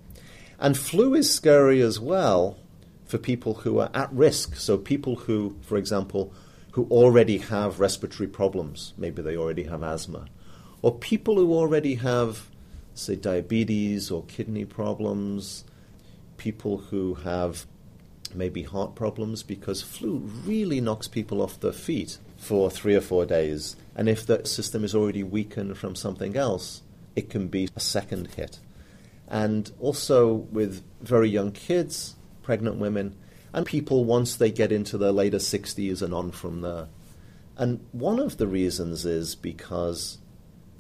And 0.60 0.78
flu 0.78 1.14
is 1.14 1.34
scary 1.34 1.82
as 1.82 2.00
well 2.00 2.58
for 3.06 3.18
people 3.18 3.56
who 3.56 3.80
are 3.80 3.90
at 3.94 4.12
risk. 4.12 4.56
So, 4.56 4.78
people 4.78 5.16
who, 5.16 5.58
for 5.62 5.78
example, 5.78 6.34
who 6.72 6.86
already 6.92 7.38
have 7.38 7.80
respiratory 7.80 8.28
problems, 8.28 8.94
maybe 8.98 9.22
they 9.22 9.36
already 9.36 9.64
have 9.64 9.84
asthma, 9.84 10.28
or 10.82 10.96
people 10.96 11.36
who 11.36 11.54
already 11.54 11.96
have 11.96 12.50
say, 13.00 13.16
diabetes 13.16 14.12
or 14.12 14.24
kidney 14.26 14.66
problems, 14.66 15.64
people 16.38 16.78
who 16.78 17.16
have 17.16 17.66
maybe 18.34 18.64
heart 18.64 18.96
problems, 18.96 19.42
because 19.42 19.82
flu 19.82 20.18
really 20.46 20.80
knocks 20.82 21.08
people 21.08 21.42
off 21.42 21.60
their 21.60 21.72
feet 21.72 22.18
for 22.38 22.70
three 22.70 22.96
or 22.96 23.02
four 23.02 23.26
days. 23.26 23.76
And 23.96 24.08
if 24.08 24.26
the 24.26 24.46
system 24.46 24.84
is 24.84 24.94
already 24.94 25.24
weakened 25.24 25.78
from 25.78 25.96
something 25.96 26.36
else, 26.36 26.82
it 27.16 27.30
can 27.30 27.48
be 27.48 27.70
a 27.76 27.80
second 27.80 28.28
hit. 28.36 28.60
And 29.30 29.72
also 29.80 30.34
with 30.34 30.84
very 31.02 31.30
young 31.30 31.52
kids, 31.52 32.16
pregnant 32.42 32.78
women, 32.78 33.16
and 33.54 33.66
people 33.66 34.06
once 34.06 34.36
they 34.36 34.52
get 34.52 34.72
into 34.72 34.98
their 34.98 35.12
later 35.12 35.38
60s 35.38 36.02
and 36.02 36.14
on 36.14 36.32
from 36.32 36.62
there. 36.62 36.88
And 37.58 37.86
one 37.92 38.20
of 38.20 38.38
the 38.38 38.48
reasons 38.48 39.06
is 39.06 39.36
because 39.36 40.18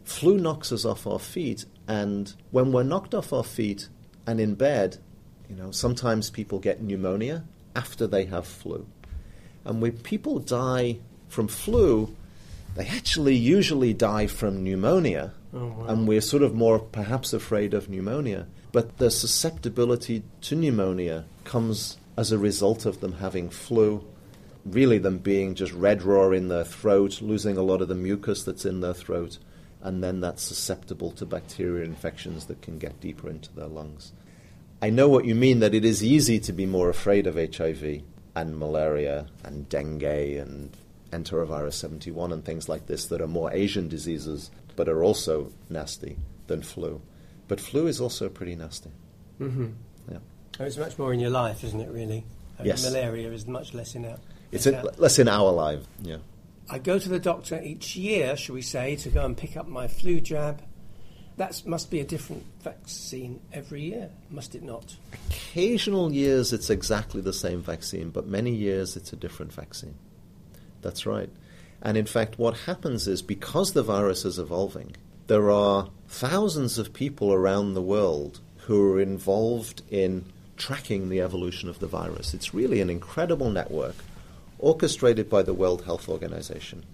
flu 0.04 0.38
knocks 0.38 0.72
us 0.72 0.86
off 0.86 1.06
our 1.06 1.20
feet, 1.20 1.66
and 1.88 2.34
when 2.52 2.72
we're 2.72 2.84
knocked 2.84 3.14
off 3.14 3.34
our 3.34 3.44
feet 3.44 3.90
and 4.26 4.40
in 4.40 4.56
bed, 4.56 4.98
you 5.50 5.56
know, 5.56 5.72
sometimes 5.72 6.30
people 6.30 6.60
get 6.60 6.82
pneumonia 6.82 7.44
after 7.76 8.08
they 8.08 8.26
have 8.26 8.48
flu. 8.48 8.88
And 9.66 9.82
when 9.82 9.98
people 9.98 10.40
die 10.40 11.00
from 11.28 11.48
flu, 11.48 12.16
they 12.76 12.88
actually 12.88 13.36
usually 13.36 13.94
die 13.94 14.28
from 14.28 14.64
pneumonia. 14.64 15.34
Oh, 15.54 15.68
wow. 15.68 15.86
And 15.88 16.08
we're 16.08 16.22
sort 16.22 16.44
of 16.44 16.54
more 16.54 16.80
perhaps 16.80 17.34
afraid 17.34 17.74
of 17.74 17.90
pneumonia. 17.90 18.48
But 18.72 18.98
the 18.98 19.10
susceptibility 19.10 20.24
to 20.42 20.56
pneumonia 20.56 21.26
comes 21.44 21.98
as 22.16 22.32
a 22.32 22.38
result 22.38 22.86
of 22.86 23.00
them 23.00 23.14
having 23.14 23.50
flu, 23.50 24.06
really 24.66 24.98
them 25.00 25.18
being 25.18 25.56
just 25.56 25.74
red 25.74 26.04
raw 26.04 26.30
in 26.32 26.50
their 26.50 26.64
throat, 26.64 27.22
losing 27.22 27.58
a 27.58 27.64
lot 27.64 27.82
of 27.82 27.88
the 27.88 27.96
mucus 27.96 28.44
that's 28.44 28.66
in 28.66 28.82
their 28.82 28.94
throat, 28.94 29.40
and 29.82 30.04
then 30.04 30.20
that's 30.20 30.44
susceptible 30.44 31.12
to 31.12 31.26
bacterial 31.26 31.86
infections 31.86 32.46
that 32.46 32.62
can 32.62 32.78
get 32.78 33.00
deeper 33.00 33.30
into 33.30 33.54
their 33.54 33.68
lungs. 33.68 34.12
I 34.82 34.90
know 34.90 35.10
what 35.10 35.26
you 35.26 35.36
mean 35.36 35.60
that 35.60 35.74
it 35.74 35.84
is 35.84 36.04
easy 36.04 36.40
to 36.42 36.54
be 36.54 36.66
more 36.66 36.90
afraid 36.90 37.26
of 37.26 37.36
HIV 37.36 38.02
and 38.36 38.58
malaria 38.58 39.28
and 39.44 39.68
dengue 39.68 40.04
and 40.04 40.76
enterovirus 41.12 41.74
71 41.74 42.32
and 42.32 42.46
things 42.46 42.70
like 42.70 42.86
this 42.86 43.08
that 43.08 43.22
are 43.22 43.28
more 43.28 43.52
Asian 43.52 43.88
diseases 43.88 44.52
but 44.80 44.88
are 44.88 45.04
also 45.04 45.52
nasty 45.70 46.16
than 46.48 46.62
flu. 46.62 47.02
But 47.50 47.60
flu 47.60 47.88
is 47.88 48.00
also 48.00 48.30
pretty 48.30 48.56
nasty. 48.56 48.90
Mm-hmm. 49.42 49.68
Yeah. 50.10 50.20
Oh, 50.58 50.64
it's 50.64 50.78
much 50.78 50.98
more 50.98 51.12
in 51.14 51.20
your 51.20 51.32
life, 51.32 51.66
isn't 51.66 51.82
it, 51.82 51.90
really? 51.92 52.24
Uh, 52.58 52.64
Yes. 52.64 52.90
Malaria 52.90 53.30
is 53.34 53.46
much 53.46 53.74
less 53.74 53.94
in 53.94 54.06
our. 54.06 54.18
It's 54.54 54.66
in 54.68 54.76
in, 54.76 54.80
our- 54.80 54.94
less 54.98 55.20
in 55.20 55.28
our 55.28 55.52
life. 55.52 55.84
Yeah. 56.02 56.20
I 56.70 56.80
go 56.80 56.98
to 56.98 57.10
the 57.10 57.20
doctor 57.20 57.60
each 57.62 57.98
year, 57.98 58.38
shall 58.38 58.56
we 58.56 58.62
say, 58.62 58.96
to 58.96 59.10
go 59.10 59.26
and 59.26 59.36
pick 59.36 59.58
up 59.58 59.68
my 59.68 59.90
flu 59.90 60.22
jab. 60.22 60.62
That 61.36 61.62
must 61.66 61.92
be 61.92 62.00
a 62.00 62.06
different 62.06 62.46
vaccine 62.64 63.42
every 63.52 63.82
year, 63.84 64.12
must 64.30 64.56
it 64.56 64.64
not? 64.64 64.96
Occasional 65.30 66.14
years 66.14 66.54
it's 66.54 66.70
exactly 66.70 67.20
the 67.20 67.34
same 67.34 67.62
vaccine, 67.62 68.12
but 68.12 68.28
many 68.28 68.52
years 68.56 68.96
it's 68.96 69.12
a 69.12 69.18
different 69.18 69.52
vaccine. 69.52 69.96
That's 70.82 71.06
right. 71.06 71.30
And 71.82 71.98
in 71.98 72.06
fact, 72.06 72.38
what 72.38 72.58
happens 72.66 73.08
is 73.08 73.22
because 73.22 73.74
the 73.74 73.84
virus 73.84 74.26
is 74.26 74.38
evolving, 74.40 74.96
there 75.28 75.50
are 75.50 75.90
thousands 76.08 76.78
of 76.78 76.94
people 76.94 77.32
around 77.34 77.74
the 77.74 77.82
world 77.82 78.40
who 78.66 78.94
are 78.94 79.00
involved 79.02 79.82
in 79.90 80.26
tracking 80.58 81.10
the 81.10 81.22
evolution 81.22 81.70
of 81.70 81.80
the 81.80 81.88
virus. 81.88 82.34
It's 82.34 82.54
really 82.54 82.82
an 82.82 82.90
incredible 82.90 83.50
network 83.50 83.96
orchestrated 84.58 85.30
by 85.30 85.42
the 85.42 85.54
World 85.54 85.86
Health 85.86 86.10
Organization. 86.10 86.86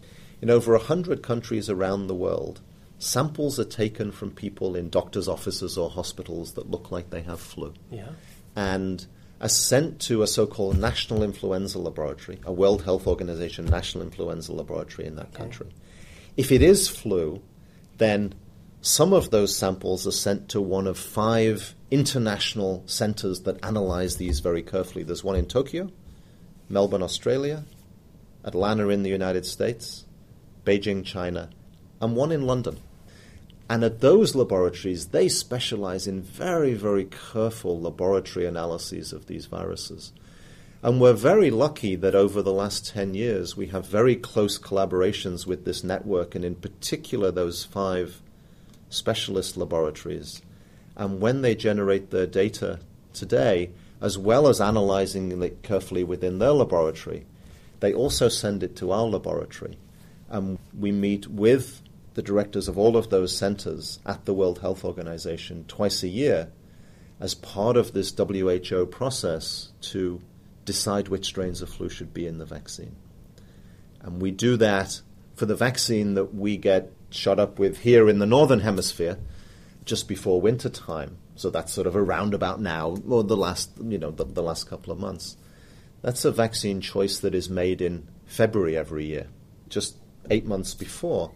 In 0.42 0.50
over 0.52 0.74
100 0.74 1.24
countries 1.24 1.70
around 1.70 2.06
the 2.08 2.14
world, 2.14 2.62
samples 3.00 3.60
are 3.60 3.64
taken 3.66 4.12
from 4.12 4.30
people 4.32 4.76
in 4.76 4.90
doctors' 4.90 5.28
offices 5.28 5.78
or 5.78 5.90
hospitals 5.90 6.54
that 6.54 6.70
look 6.70 6.92
like 6.92 7.10
they 7.10 7.22
have 7.24 7.40
flu 7.40 7.74
Yeah. 7.92 8.10
and 8.56 9.06
are 9.46 9.50
sent 9.50 10.00
to 10.00 10.24
a 10.24 10.28
so-called 10.28 10.76
national 10.76 11.22
influenza 11.22 11.78
laboratory, 11.78 12.40
a 12.46 12.52
World 12.52 12.82
Health 12.82 13.06
Organization 13.06 13.66
national 13.66 14.04
influenza 14.04 14.52
laboratory 14.52 15.08
in 15.08 15.18
that 15.18 15.28
Okay. 15.28 15.38
country. 15.38 15.68
If 16.36 16.52
it 16.52 16.64
is 16.64 16.90
flu, 16.90 17.44
then 18.00 18.34
some 18.82 19.14
of 19.14 19.30
those 19.30 19.56
samples 19.56 20.08
are 20.08 20.12
sent 20.12 20.50
to 20.50 20.60
one 20.60 20.88
of 20.88 20.98
five 20.98 21.76
international 21.92 22.82
centers 22.88 23.42
that 23.42 23.64
analyze 23.64 24.18
these 24.18 24.40
very 24.40 24.64
carefully. 24.64 25.04
There's 25.04 25.24
one 25.24 25.36
in 25.36 25.46
Tokyo, 25.46 25.92
Melbourne, 26.68 27.04
Australia, 27.04 27.66
Atlanta 28.44 28.90
in 28.90 29.04
the 29.04 29.12
United 29.12 29.46
States, 29.46 30.06
Beijing, 30.66 31.06
China, 31.06 31.52
and 32.02 32.16
one 32.16 32.32
in 32.32 32.48
London. 32.48 32.80
And 33.68 33.84
at 33.84 34.02
those 34.02 34.36
laboratories, 34.36 35.08
they 35.08 35.28
specialize 35.28 36.06
in 36.06 36.22
very, 36.22 36.74
very 36.74 37.06
careful 37.06 37.80
laboratory 37.80 38.46
analyses 38.46 39.12
of 39.12 39.26
these 39.26 39.48
viruses. 39.48 40.14
And 40.84 41.02
we're 41.02 41.14
very 41.14 41.50
lucky 41.50 41.96
that 41.96 42.14
over 42.14 42.44
the 42.44 42.54
last 42.54 42.88
10 42.90 43.16
years, 43.16 43.58
we 43.58 43.68
have 43.68 43.88
very 43.88 44.16
close 44.16 44.60
collaborations 44.60 45.48
with 45.48 45.66
this 45.66 45.84
network, 45.84 46.36
and 46.36 46.46
in 46.46 46.54
particular, 46.54 47.32
those 47.32 47.64
five 47.64 48.22
specialist 48.90 49.58
laboratories. 49.58 50.44
And 50.96 51.20
when 51.20 51.42
they 51.42 51.56
generate 51.56 52.12
their 52.12 52.28
data 52.28 52.80
today, 53.14 53.72
as 54.00 54.16
well 54.16 54.48
as 54.48 54.62
analyzing 54.62 55.42
it 55.42 55.64
carefully 55.64 56.04
within 56.04 56.38
their 56.38 56.52
laboratory, 56.52 57.26
they 57.80 57.92
also 57.92 58.30
send 58.30 58.62
it 58.62 58.76
to 58.76 58.92
our 58.92 59.06
laboratory. 59.06 59.80
And 60.30 60.60
we 60.78 60.92
meet 60.92 61.28
with 61.28 61.82
the 62.16 62.24
directors 62.24 62.68
of 62.68 62.78
all 62.78 62.98
of 62.98 63.10
those 63.10 63.36
centers 63.38 64.00
at 64.06 64.26
the 64.26 64.34
World 64.34 64.60
Health 64.60 64.84
Organization 64.84 65.66
twice 65.68 66.02
a 66.02 66.08
year 66.08 66.50
as 67.20 67.36
part 67.36 67.78
of 67.78 67.94
this 67.94 68.14
WHO 68.18 68.86
process 68.88 69.70
to 69.82 70.22
decide 70.64 71.08
which 71.08 71.26
strains 71.26 71.62
of 71.62 71.70
flu 71.70 71.88
should 71.88 72.14
be 72.14 72.26
in 72.26 72.38
the 72.38 72.46
vaccine. 72.46 72.96
And 74.02 74.22
we 74.22 74.32
do 74.32 74.58
that 74.58 75.02
for 75.36 75.46
the 75.46 75.56
vaccine 75.56 76.14
that 76.16 76.34
we 76.34 76.58
get 76.58 76.92
shot 77.10 77.40
up 77.40 77.60
with 77.60 77.80
here 77.80 78.10
in 78.10 78.20
the 78.20 78.26
Northern 78.26 78.62
Hemisphere 78.62 79.18
just 79.84 80.08
before 80.08 80.42
winter 80.42 80.70
time. 80.70 81.18
So 81.36 81.50
that's 81.50 81.74
sort 81.74 81.88
of 81.88 81.96
around 81.96 82.34
about 82.34 82.62
now, 82.62 82.98
or 83.08 83.24
the 83.24 83.38
last, 83.38 83.72
you 83.82 83.98
know, 83.98 84.12
the, 84.12 84.24
the 84.24 84.44
last 84.44 84.70
couple 84.70 84.92
of 84.92 85.00
months. 85.00 85.36
That's 86.02 86.24
a 86.24 86.32
vaccine 86.32 86.80
choice 86.82 87.20
that 87.20 87.36
is 87.36 87.50
made 87.50 87.82
in 87.82 88.08
February 88.26 88.78
every 88.78 89.06
year, 89.06 89.28
just 89.68 89.98
eight 90.30 90.46
months 90.46 90.74
before. 90.74 91.32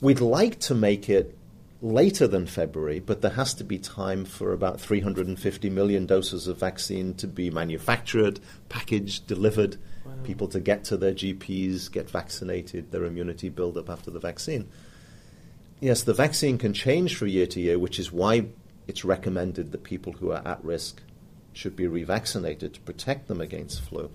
We'd 0.00 0.20
like 0.20 0.60
to 0.60 0.74
make 0.74 1.08
it 1.08 1.36
later 1.80 2.26
than 2.26 2.46
February, 2.46 3.00
but 3.00 3.22
there 3.22 3.32
has 3.32 3.54
to 3.54 3.64
be 3.64 3.78
time 3.78 4.24
for 4.24 4.52
about 4.52 4.80
350 4.80 5.70
million 5.70 6.06
doses 6.06 6.46
of 6.46 6.58
vaccine 6.58 7.14
to 7.14 7.26
be 7.26 7.50
manufactured, 7.50 8.40
packaged, 8.68 9.26
delivered, 9.26 9.76
people 10.24 10.48
to 10.48 10.60
get 10.60 10.84
to 10.84 10.96
their 10.96 11.12
GPs, 11.12 11.90
get 11.90 12.10
vaccinated, 12.10 12.90
their 12.90 13.04
immunity 13.04 13.48
build 13.48 13.76
up 13.76 13.88
after 13.88 14.10
the 14.10 14.20
vaccine. 14.20 14.68
Yes, 15.80 16.02
the 16.02 16.14
vaccine 16.14 16.58
can 16.58 16.72
change 16.72 17.16
from 17.16 17.28
year 17.28 17.46
to 17.48 17.60
year, 17.60 17.78
which 17.78 17.98
is 17.98 18.10
why 18.10 18.46
it's 18.86 19.04
recommended 19.04 19.72
that 19.72 19.84
people 19.84 20.12
who 20.14 20.32
are 20.32 20.46
at 20.46 20.64
risk 20.64 21.02
should 21.52 21.76
be 21.76 21.84
revaccinated 21.84 22.74
to 22.74 22.80
protect 22.80 23.28
them 23.28 23.40
against 23.40 23.82
flu. 23.82 24.10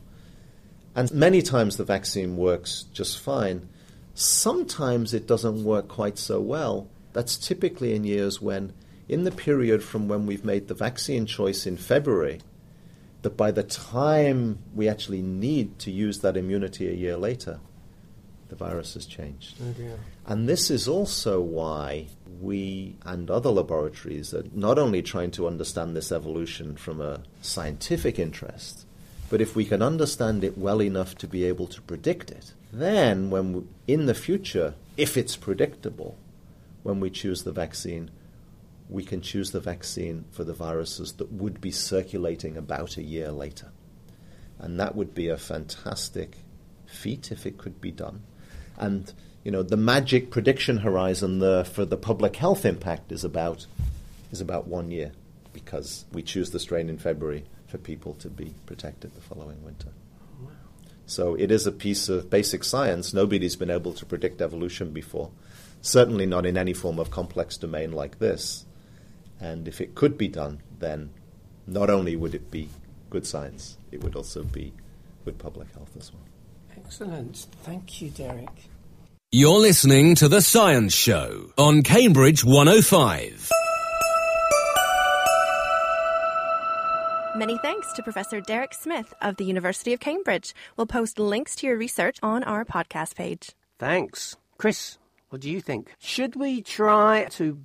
And 0.95 1.11
many 1.11 1.41
times 1.41 1.77
the 1.77 1.83
vaccine 1.83 2.35
works 2.35 2.85
just 2.93 3.19
fine. 3.19 3.69
Sometimes 4.13 5.13
it 5.13 5.27
doesn't 5.27 5.63
work 5.63 5.87
quite 5.87 6.17
so 6.17 6.39
well. 6.41 6.87
That's 7.13 7.37
typically 7.37 7.93
in 7.93 8.03
years 8.03 8.41
when, 8.41 8.73
in 9.07 9.23
the 9.23 9.31
period 9.31 9.83
from 9.83 10.07
when 10.07 10.25
we've 10.25 10.45
made 10.45 10.67
the 10.67 10.73
vaccine 10.73 11.25
choice 11.25 11.65
in 11.65 11.77
February, 11.77 12.39
that 13.21 13.37
by 13.37 13.51
the 13.51 13.63
time 13.63 14.59
we 14.73 14.87
actually 14.87 15.21
need 15.21 15.77
to 15.79 15.91
use 15.91 16.19
that 16.19 16.37
immunity 16.37 16.89
a 16.89 16.93
year 16.93 17.17
later, 17.17 17.59
the 18.49 18.55
virus 18.55 18.95
has 18.95 19.05
changed. 19.05 19.55
Oh. 19.61 19.73
And 20.25 20.47
this 20.47 20.69
is 20.69 20.87
also 20.87 21.39
why 21.39 22.07
we 22.41 22.97
and 23.05 23.29
other 23.29 23.49
laboratories 23.49 24.33
are 24.33 24.43
not 24.53 24.77
only 24.77 25.01
trying 25.01 25.31
to 25.31 25.47
understand 25.47 25.95
this 25.95 26.11
evolution 26.11 26.75
from 26.75 26.99
a 26.99 27.21
scientific 27.41 28.19
interest, 28.19 28.85
but 29.29 29.39
if 29.39 29.55
we 29.55 29.63
can 29.63 29.81
understand 29.81 30.43
it 30.43 30.57
well 30.57 30.81
enough 30.81 31.15
to 31.19 31.27
be 31.27 31.45
able 31.45 31.67
to 31.67 31.81
predict 31.83 32.31
it, 32.31 32.53
then 32.71 33.29
when 33.29 33.53
we, 33.53 33.63
in 33.87 34.05
the 34.05 34.13
future, 34.13 34.75
if 34.97 35.17
it's 35.17 35.35
predictable, 35.35 36.17
when 36.83 36.99
we 36.99 37.09
choose 37.09 37.43
the 37.43 37.51
vaccine, 37.51 38.09
we 38.89 39.03
can 39.03 39.21
choose 39.21 39.51
the 39.51 39.59
vaccine 39.59 40.25
for 40.31 40.43
the 40.43 40.53
viruses 40.53 41.13
that 41.13 41.31
would 41.31 41.61
be 41.61 41.71
circulating 41.71 42.57
about 42.57 42.97
a 42.97 43.03
year 43.03 43.31
later. 43.31 43.71
And 44.59 44.79
that 44.79 44.95
would 44.95 45.15
be 45.15 45.27
a 45.27 45.37
fantastic 45.37 46.37
feat 46.85 47.31
if 47.31 47.45
it 47.45 47.57
could 47.57 47.81
be 47.81 47.91
done. 47.91 48.21
And 48.77 49.13
you 49.43 49.51
know, 49.51 49.63
the 49.63 49.77
magic 49.77 50.29
prediction 50.29 50.77
horizon 50.77 51.39
for 51.63 51.85
the 51.85 51.97
public 51.97 52.35
health 52.35 52.65
impact 52.65 53.11
is 53.11 53.23
about 53.23 53.65
is 54.31 54.39
about 54.39 54.67
one 54.67 54.91
year 54.91 55.11
because 55.51 56.05
we 56.11 56.21
choose 56.21 56.51
the 56.51 56.59
strain 56.59 56.89
in 56.89 56.97
February 56.97 57.43
for 57.67 57.77
people 57.77 58.13
to 58.15 58.29
be 58.29 58.53
protected 58.65 59.13
the 59.15 59.21
following 59.21 59.63
winter. 59.63 59.89
So 61.11 61.35
it 61.35 61.51
is 61.51 61.67
a 61.67 61.73
piece 61.73 62.07
of 62.07 62.29
basic 62.29 62.63
science. 62.63 63.13
Nobody's 63.13 63.57
been 63.57 63.69
able 63.69 63.91
to 63.95 64.05
predict 64.05 64.41
evolution 64.41 64.91
before. 64.91 65.29
Certainly 65.81 66.25
not 66.25 66.45
in 66.45 66.57
any 66.57 66.71
form 66.71 66.99
of 66.99 67.11
complex 67.11 67.57
domain 67.57 67.91
like 67.91 68.19
this. 68.19 68.65
And 69.41 69.67
if 69.67 69.81
it 69.81 69.93
could 69.93 70.17
be 70.17 70.29
done, 70.29 70.61
then 70.79 71.09
not 71.67 71.89
only 71.89 72.15
would 72.15 72.33
it 72.33 72.49
be 72.49 72.69
good 73.09 73.27
science, 73.27 73.77
it 73.91 74.01
would 74.01 74.15
also 74.15 74.43
be 74.43 74.71
good 75.25 75.37
public 75.37 75.69
health 75.73 75.91
as 75.97 76.13
well. 76.13 76.23
Excellent. 76.77 77.45
Thank 77.63 78.01
you, 78.01 78.09
Derek. 78.11 78.69
You're 79.33 79.59
listening 79.59 80.15
to 80.15 80.29
The 80.29 80.41
Science 80.41 80.93
Show 80.93 81.51
on 81.57 81.83
Cambridge 81.83 82.45
105. 82.45 83.49
Many 87.41 87.57
thanks 87.57 87.91
to 87.93 88.03
Professor 88.03 88.39
Derek 88.39 88.71
Smith 88.71 89.15
of 89.19 89.37
the 89.37 89.43
University 89.43 89.93
of 89.93 89.99
Cambridge. 89.99 90.53
We'll 90.77 90.85
post 90.85 91.17
links 91.17 91.55
to 91.55 91.65
your 91.65 91.75
research 91.75 92.19
on 92.21 92.43
our 92.43 92.63
podcast 92.63 93.15
page. 93.15 93.55
Thanks. 93.79 94.37
Chris, 94.59 94.99
what 95.29 95.41
do 95.41 95.49
you 95.49 95.59
think? 95.59 95.91
Should 95.97 96.35
we 96.35 96.61
try 96.61 97.25
to 97.31 97.59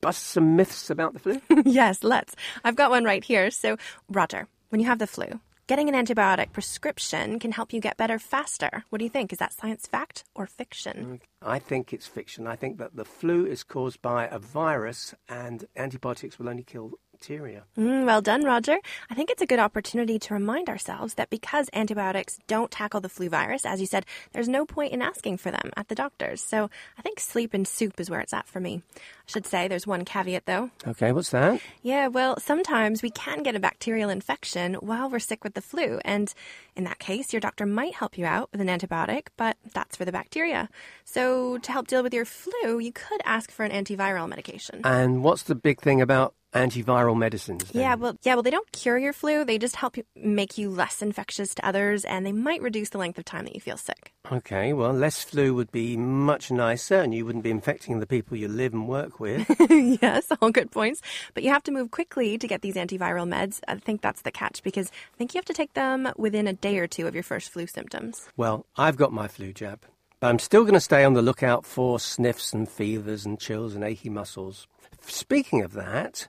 bust 0.00 0.22
some 0.28 0.56
myths 0.56 0.88
about 0.88 1.12
the 1.12 1.18
flu? 1.18 1.42
yes, 1.66 2.02
let's. 2.02 2.34
I've 2.64 2.74
got 2.74 2.88
one 2.88 3.04
right 3.04 3.22
here. 3.22 3.50
So, 3.50 3.76
Roger, 4.08 4.48
when 4.70 4.80
you 4.80 4.86
have 4.86 4.98
the 4.98 5.06
flu, 5.06 5.40
getting 5.66 5.94
an 5.94 6.06
antibiotic 6.06 6.52
prescription 6.52 7.38
can 7.38 7.52
help 7.52 7.74
you 7.74 7.80
get 7.80 7.98
better 7.98 8.18
faster. 8.18 8.82
What 8.88 9.00
do 9.00 9.04
you 9.04 9.10
think? 9.10 9.30
Is 9.30 9.40
that 9.40 9.52
science 9.52 9.86
fact 9.86 10.24
or 10.34 10.46
fiction? 10.46 11.20
Mm, 11.42 11.46
I 11.46 11.58
think 11.58 11.92
it's 11.92 12.06
fiction. 12.06 12.46
I 12.46 12.56
think 12.56 12.78
that 12.78 12.96
the 12.96 13.04
flu 13.04 13.44
is 13.44 13.62
caused 13.62 14.00
by 14.00 14.26
a 14.28 14.38
virus 14.38 15.14
and 15.28 15.66
antibiotics 15.76 16.38
will 16.38 16.48
only 16.48 16.62
kill 16.64 16.92
bacteria. 17.22 17.62
Mm, 17.78 18.04
well 18.04 18.20
done, 18.20 18.42
Roger. 18.42 18.78
I 19.08 19.14
think 19.14 19.30
it's 19.30 19.42
a 19.42 19.46
good 19.46 19.60
opportunity 19.60 20.18
to 20.18 20.34
remind 20.34 20.68
ourselves 20.68 21.14
that 21.14 21.30
because 21.30 21.70
antibiotics 21.72 22.40
don't 22.48 22.68
tackle 22.68 23.00
the 23.00 23.08
flu 23.08 23.28
virus, 23.28 23.64
as 23.64 23.80
you 23.80 23.86
said, 23.86 24.04
there's 24.32 24.48
no 24.48 24.66
point 24.66 24.92
in 24.92 25.00
asking 25.00 25.36
for 25.36 25.52
them 25.52 25.70
at 25.76 25.86
the 25.86 25.94
doctor's. 25.94 26.42
So 26.42 26.68
I 26.98 27.02
think 27.02 27.20
sleep 27.20 27.54
and 27.54 27.66
soup 27.66 28.00
is 28.00 28.10
where 28.10 28.18
it's 28.18 28.32
at 28.32 28.48
for 28.48 28.58
me. 28.58 28.82
I 28.96 29.00
should 29.26 29.46
say 29.46 29.68
there's 29.68 29.86
one 29.86 30.04
caveat 30.04 30.46
though. 30.46 30.70
Okay, 30.84 31.12
what's 31.12 31.30
that? 31.30 31.60
Yeah, 31.82 32.08
well, 32.08 32.40
sometimes 32.40 33.02
we 33.02 33.10
can 33.10 33.44
get 33.44 33.54
a 33.54 33.60
bacterial 33.60 34.10
infection 34.10 34.74
while 34.74 35.08
we're 35.08 35.20
sick 35.20 35.44
with 35.44 35.54
the 35.54 35.62
flu. 35.62 36.00
And 36.04 36.34
in 36.74 36.82
that 36.84 36.98
case, 36.98 37.32
your 37.32 37.38
doctor 37.38 37.66
might 37.66 37.94
help 37.94 38.18
you 38.18 38.26
out 38.26 38.50
with 38.50 38.60
an 38.60 38.66
antibiotic, 38.66 39.28
but 39.36 39.56
that's 39.72 39.96
for 39.96 40.04
the 40.04 40.10
bacteria. 40.10 40.68
So 41.04 41.58
to 41.58 41.70
help 41.70 41.86
deal 41.86 42.02
with 42.02 42.12
your 42.14 42.24
flu, 42.24 42.80
you 42.80 42.92
could 42.92 43.20
ask 43.24 43.52
for 43.52 43.64
an 43.64 43.70
antiviral 43.70 44.28
medication. 44.28 44.80
And 44.82 45.22
what's 45.22 45.44
the 45.44 45.54
big 45.54 45.80
thing 45.80 46.00
about 46.00 46.34
antiviral 46.54 47.16
medicines? 47.16 47.64
then? 47.64 47.82
Yeah, 47.82 47.94
well, 47.94 48.16
yeah, 48.22 48.34
well, 48.34 48.42
they 48.42 48.50
don't 48.50 48.70
cure 48.72 48.98
your 48.98 49.12
flu. 49.12 49.44
They 49.44 49.58
just 49.58 49.76
help 49.76 49.96
you 49.96 50.04
make 50.16 50.58
you 50.58 50.70
less 50.70 51.02
infectious 51.02 51.54
to 51.56 51.66
others, 51.66 52.04
and 52.04 52.24
they 52.24 52.32
might 52.32 52.62
reduce 52.62 52.90
the 52.90 52.98
length 52.98 53.18
of 53.18 53.24
time 53.24 53.44
that 53.44 53.54
you 53.54 53.60
feel 53.60 53.76
sick. 53.76 54.12
Okay, 54.30 54.72
well, 54.72 54.92
less 54.92 55.22
flu 55.22 55.54
would 55.54 55.72
be 55.72 55.96
much 55.96 56.50
nicer, 56.50 56.96
and 56.96 57.14
you 57.14 57.24
wouldn't 57.26 57.44
be 57.44 57.50
infecting 57.50 58.00
the 58.00 58.06
people 58.06 58.36
you 58.36 58.48
live 58.48 58.72
and 58.72 58.88
work 58.88 59.20
with. 59.20 59.46
yes, 60.02 60.26
all 60.40 60.50
good 60.50 60.70
points. 60.70 61.00
But 61.34 61.42
you 61.42 61.50
have 61.50 61.64
to 61.64 61.72
move 61.72 61.90
quickly 61.90 62.38
to 62.38 62.46
get 62.46 62.62
these 62.62 62.76
antiviral 62.76 63.28
meds. 63.28 63.60
I 63.68 63.76
think 63.76 64.00
that's 64.00 64.22
the 64.22 64.30
catch 64.30 64.62
because 64.62 64.88
I 64.88 65.16
think 65.16 65.34
you 65.34 65.38
have 65.38 65.44
to 65.46 65.54
take 65.54 65.74
them 65.74 66.08
within 66.16 66.46
a 66.46 66.52
day 66.52 66.78
or 66.78 66.86
two 66.86 67.06
of 67.06 67.14
your 67.14 67.24
first 67.24 67.50
flu 67.50 67.66
symptoms. 67.66 68.28
well, 68.36 68.66
I've 68.76 68.96
got 68.96 69.12
my 69.12 69.28
flu 69.28 69.52
jab, 69.52 69.80
but 70.20 70.28
I'm 70.28 70.38
still 70.38 70.62
going 70.62 70.74
to 70.74 70.80
stay 70.80 71.04
on 71.04 71.14
the 71.14 71.22
lookout 71.22 71.66
for 71.66 71.98
sniffs 71.98 72.52
and 72.52 72.68
fevers 72.68 73.26
and 73.26 73.38
chills 73.38 73.74
and 73.74 73.82
achy 73.84 74.08
muscles. 74.08 74.66
Speaking 75.02 75.62
of 75.62 75.72
that, 75.72 76.26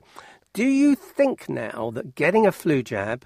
do 0.52 0.64
you 0.64 0.94
think 0.94 1.48
now 1.48 1.90
that 1.94 2.14
getting 2.14 2.46
a 2.46 2.52
flu 2.52 2.82
jab 2.82 3.24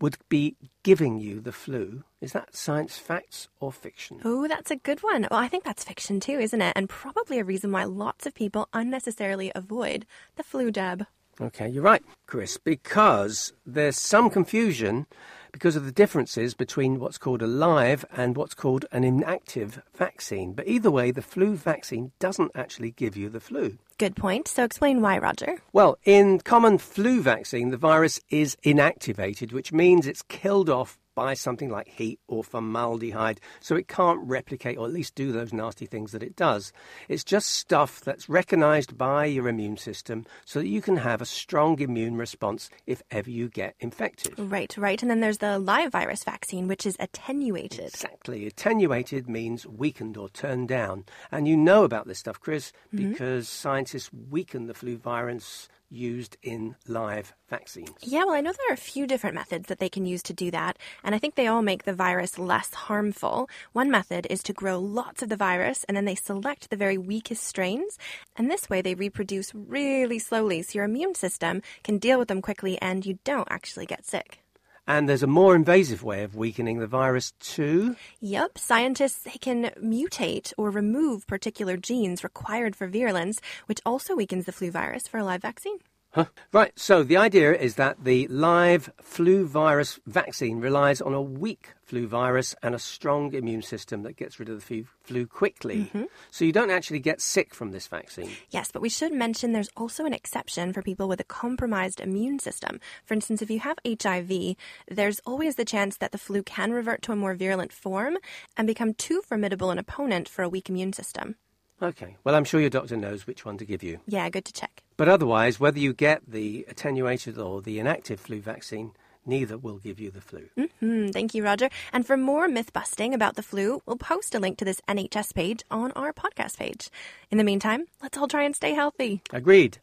would 0.00 0.16
be 0.28 0.56
giving 0.82 1.18
you 1.18 1.40
the 1.40 1.52
flu? 1.52 2.04
Is 2.20 2.32
that 2.32 2.54
science 2.54 2.98
facts 2.98 3.48
or 3.60 3.72
fiction? 3.72 4.20
Oh, 4.24 4.48
that's 4.48 4.70
a 4.70 4.76
good 4.76 5.02
one. 5.02 5.26
Well, 5.30 5.40
I 5.40 5.48
think 5.48 5.64
that's 5.64 5.84
fiction 5.84 6.20
too, 6.20 6.38
isn't 6.38 6.62
it? 6.62 6.72
And 6.76 6.88
probably 6.88 7.38
a 7.38 7.44
reason 7.44 7.72
why 7.72 7.84
lots 7.84 8.26
of 8.26 8.34
people 8.34 8.68
unnecessarily 8.72 9.52
avoid 9.54 10.06
the 10.36 10.42
flu 10.42 10.70
jab. 10.70 11.06
Okay, 11.40 11.68
you're 11.68 11.82
right, 11.82 12.02
Chris, 12.26 12.58
because 12.58 13.52
there's 13.64 13.96
some 13.96 14.28
confusion 14.28 15.06
because 15.52 15.76
of 15.76 15.84
the 15.84 15.92
differences 15.92 16.54
between 16.54 17.00
what's 17.00 17.18
called 17.18 17.42
a 17.42 17.46
live 17.46 18.04
and 18.16 18.36
what's 18.36 18.54
called 18.54 18.86
an 18.92 19.04
inactive 19.04 19.82
vaccine. 19.94 20.52
But 20.52 20.68
either 20.68 20.90
way, 20.90 21.10
the 21.10 21.22
flu 21.22 21.56
vaccine 21.56 22.12
doesn't 22.18 22.52
actually 22.54 22.92
give 22.92 23.16
you 23.16 23.28
the 23.28 23.40
flu. 23.40 23.78
Good 23.98 24.16
point. 24.16 24.48
So 24.48 24.64
explain 24.64 25.00
why, 25.00 25.18
Roger. 25.18 25.58
Well, 25.72 25.98
in 26.04 26.38
common 26.40 26.78
flu 26.78 27.20
vaccine, 27.20 27.70
the 27.70 27.76
virus 27.76 28.20
is 28.30 28.56
inactivated, 28.64 29.52
which 29.52 29.72
means 29.72 30.06
it's 30.06 30.22
killed 30.22 30.70
off 30.70 30.98
by 31.14 31.34
something 31.34 31.68
like 31.70 31.88
heat 31.88 32.18
or 32.28 32.42
formaldehyde, 32.44 33.40
so 33.60 33.76
it 33.76 33.88
can't 33.88 34.20
replicate 34.22 34.78
or 34.78 34.86
at 34.86 34.92
least 34.92 35.14
do 35.14 35.32
those 35.32 35.52
nasty 35.52 35.86
things 35.86 36.12
that 36.12 36.22
it 36.22 36.36
does. 36.36 36.72
It's 37.08 37.24
just 37.24 37.50
stuff 37.50 38.00
that's 38.00 38.28
recognized 38.28 38.96
by 38.96 39.24
your 39.26 39.48
immune 39.48 39.76
system 39.76 40.24
so 40.44 40.60
that 40.60 40.68
you 40.68 40.80
can 40.80 40.96
have 40.98 41.20
a 41.20 41.26
strong 41.26 41.78
immune 41.80 42.16
response 42.16 42.70
if 42.86 43.02
ever 43.10 43.30
you 43.30 43.48
get 43.48 43.74
infected. 43.80 44.34
Right, 44.38 44.74
right. 44.76 45.00
And 45.02 45.10
then 45.10 45.20
there's 45.20 45.38
the 45.38 45.58
live 45.58 45.92
virus 45.92 46.24
vaccine, 46.24 46.68
which 46.68 46.86
is 46.86 46.96
attenuated. 47.00 47.86
Exactly. 47.88 48.46
Attenuated 48.46 49.28
means 49.28 49.66
weakened 49.66 50.16
or 50.16 50.28
turned 50.28 50.68
down. 50.68 51.04
And 51.30 51.46
you 51.46 51.56
know 51.56 51.84
about 51.84 52.06
this 52.06 52.18
stuff, 52.18 52.40
Chris, 52.40 52.72
Mm-hmm. 52.94 53.12
because 53.12 53.48
scientists 53.48 54.10
weaken 54.30 54.66
the 54.66 54.74
flu 54.74 54.96
virus 54.96 55.68
used 55.90 56.36
in 56.42 56.76
live 56.86 57.34
vaccines. 57.48 57.90
Yeah, 58.00 58.24
well, 58.24 58.34
I 58.34 58.40
know 58.40 58.52
there 58.52 58.70
are 58.70 58.74
a 58.74 58.76
few 58.76 59.06
different 59.06 59.34
methods 59.34 59.66
that 59.68 59.78
they 59.78 59.88
can 59.88 60.06
use 60.06 60.22
to 60.24 60.32
do 60.32 60.50
that, 60.52 60.78
and 61.02 61.14
I 61.14 61.18
think 61.18 61.34
they 61.34 61.46
all 61.46 61.62
make 61.62 61.84
the 61.84 61.92
virus 61.92 62.38
less 62.38 62.72
harmful. 62.72 63.50
One 63.72 63.90
method 63.90 64.26
is 64.30 64.42
to 64.44 64.52
grow 64.52 64.78
lots 64.78 65.22
of 65.22 65.28
the 65.28 65.36
virus, 65.36 65.84
and 65.84 65.96
then 65.96 66.04
they 66.04 66.14
select 66.14 66.70
the 66.70 66.76
very 66.76 66.96
weakest 66.96 67.44
strains, 67.44 67.98
and 68.36 68.50
this 68.50 68.70
way 68.70 68.80
they 68.82 68.94
reproduce 68.94 69.54
really 69.54 70.18
slowly, 70.18 70.62
so 70.62 70.76
your 70.76 70.84
immune 70.84 71.14
system 71.14 71.62
can 71.82 71.98
deal 71.98 72.18
with 72.18 72.28
them 72.28 72.42
quickly 72.42 72.80
and 72.80 73.04
you 73.04 73.18
don't 73.24 73.48
actually 73.50 73.86
get 73.86 74.06
sick. 74.06 74.40
And 74.86 75.08
there's 75.08 75.22
a 75.22 75.28
more 75.28 75.54
invasive 75.54 76.02
way 76.02 76.22
of 76.24 76.34
weakening 76.34 76.78
the 76.78 76.86
virus 76.86 77.32
too. 77.40 77.96
Yep, 78.20 78.58
scientists 78.58 79.26
can 79.40 79.70
mutate 79.82 80.52
or 80.56 80.70
remove 80.70 81.26
particular 81.26 81.76
genes 81.76 82.24
required 82.24 82.74
for 82.74 82.88
virulence, 82.88 83.40
which 83.66 83.80
also 83.86 84.16
weakens 84.16 84.46
the 84.46 84.52
flu 84.52 84.70
virus 84.70 85.06
for 85.06 85.18
a 85.18 85.24
live 85.24 85.42
vaccine. 85.42 85.78
Huh. 86.12 86.24
Right, 86.52 86.76
so 86.76 87.04
the 87.04 87.16
idea 87.16 87.52
is 87.52 87.76
that 87.76 88.02
the 88.02 88.26
live 88.26 88.92
flu 89.00 89.46
virus 89.46 90.00
vaccine 90.06 90.58
relies 90.58 91.00
on 91.00 91.14
a 91.14 91.22
weak 91.22 91.74
flu 91.84 92.08
virus 92.08 92.54
and 92.64 92.74
a 92.74 92.80
strong 92.80 93.32
immune 93.32 93.62
system 93.62 94.02
that 94.02 94.16
gets 94.16 94.40
rid 94.40 94.48
of 94.48 94.56
the 94.56 94.60
flu, 94.60 94.84
flu 95.04 95.26
quickly. 95.26 95.88
Mm-hmm. 95.94 96.04
So 96.32 96.44
you 96.44 96.52
don't 96.52 96.70
actually 96.70 96.98
get 96.98 97.20
sick 97.20 97.54
from 97.54 97.70
this 97.70 97.86
vaccine. 97.86 98.30
Yes, 98.50 98.72
but 98.72 98.82
we 98.82 98.88
should 98.88 99.12
mention 99.12 99.52
there's 99.52 99.70
also 99.76 100.04
an 100.04 100.12
exception 100.12 100.72
for 100.72 100.82
people 100.82 101.06
with 101.06 101.20
a 101.20 101.24
compromised 101.24 102.00
immune 102.00 102.40
system. 102.40 102.80
For 103.04 103.14
instance, 103.14 103.40
if 103.40 103.50
you 103.50 103.60
have 103.60 103.78
HIV, 103.86 104.56
there's 104.88 105.20
always 105.20 105.54
the 105.54 105.64
chance 105.64 105.96
that 105.98 106.10
the 106.10 106.18
flu 106.18 106.42
can 106.42 106.72
revert 106.72 107.02
to 107.02 107.12
a 107.12 107.16
more 107.16 107.34
virulent 107.34 107.72
form 107.72 108.16
and 108.56 108.66
become 108.66 108.94
too 108.94 109.22
formidable 109.22 109.70
an 109.70 109.78
opponent 109.78 110.28
for 110.28 110.42
a 110.42 110.48
weak 110.48 110.68
immune 110.68 110.92
system. 110.92 111.36
Okay, 111.82 112.16
well, 112.24 112.34
I'm 112.34 112.44
sure 112.44 112.60
your 112.60 112.68
doctor 112.68 112.96
knows 112.96 113.26
which 113.26 113.44
one 113.44 113.56
to 113.58 113.64
give 113.64 113.82
you. 113.82 114.00
Yeah, 114.06 114.28
good 114.28 114.44
to 114.44 114.52
check. 114.52 114.82
But 115.00 115.08
otherwise, 115.08 115.58
whether 115.58 115.78
you 115.78 115.94
get 115.94 116.30
the 116.30 116.66
attenuated 116.68 117.38
or 117.38 117.62
the 117.62 117.78
inactive 117.78 118.20
flu 118.20 118.42
vaccine, 118.42 118.92
neither 119.24 119.56
will 119.56 119.78
give 119.78 119.98
you 119.98 120.10
the 120.10 120.20
flu. 120.20 120.50
Hmm, 120.78 121.08
thank 121.08 121.34
you, 121.34 121.42
Roger. 121.42 121.70
And 121.90 122.06
for 122.06 122.18
more 122.18 122.48
myth 122.48 122.74
busting 122.74 123.14
about 123.14 123.34
the 123.34 123.42
flu, 123.42 123.80
we'll 123.86 123.96
post 123.96 124.34
a 124.34 124.38
link 124.38 124.58
to 124.58 124.64
this 124.66 124.82
NHS 124.86 125.32
page 125.32 125.62
on 125.70 125.90
our 125.92 126.12
podcast 126.12 126.58
page. 126.58 126.90
In 127.30 127.38
the 127.38 127.44
meantime, 127.44 127.86
let's 128.02 128.18
all 128.18 128.28
try 128.28 128.42
and 128.42 128.54
stay 128.54 128.74
healthy. 128.74 129.22
Agreed. 129.32 129.78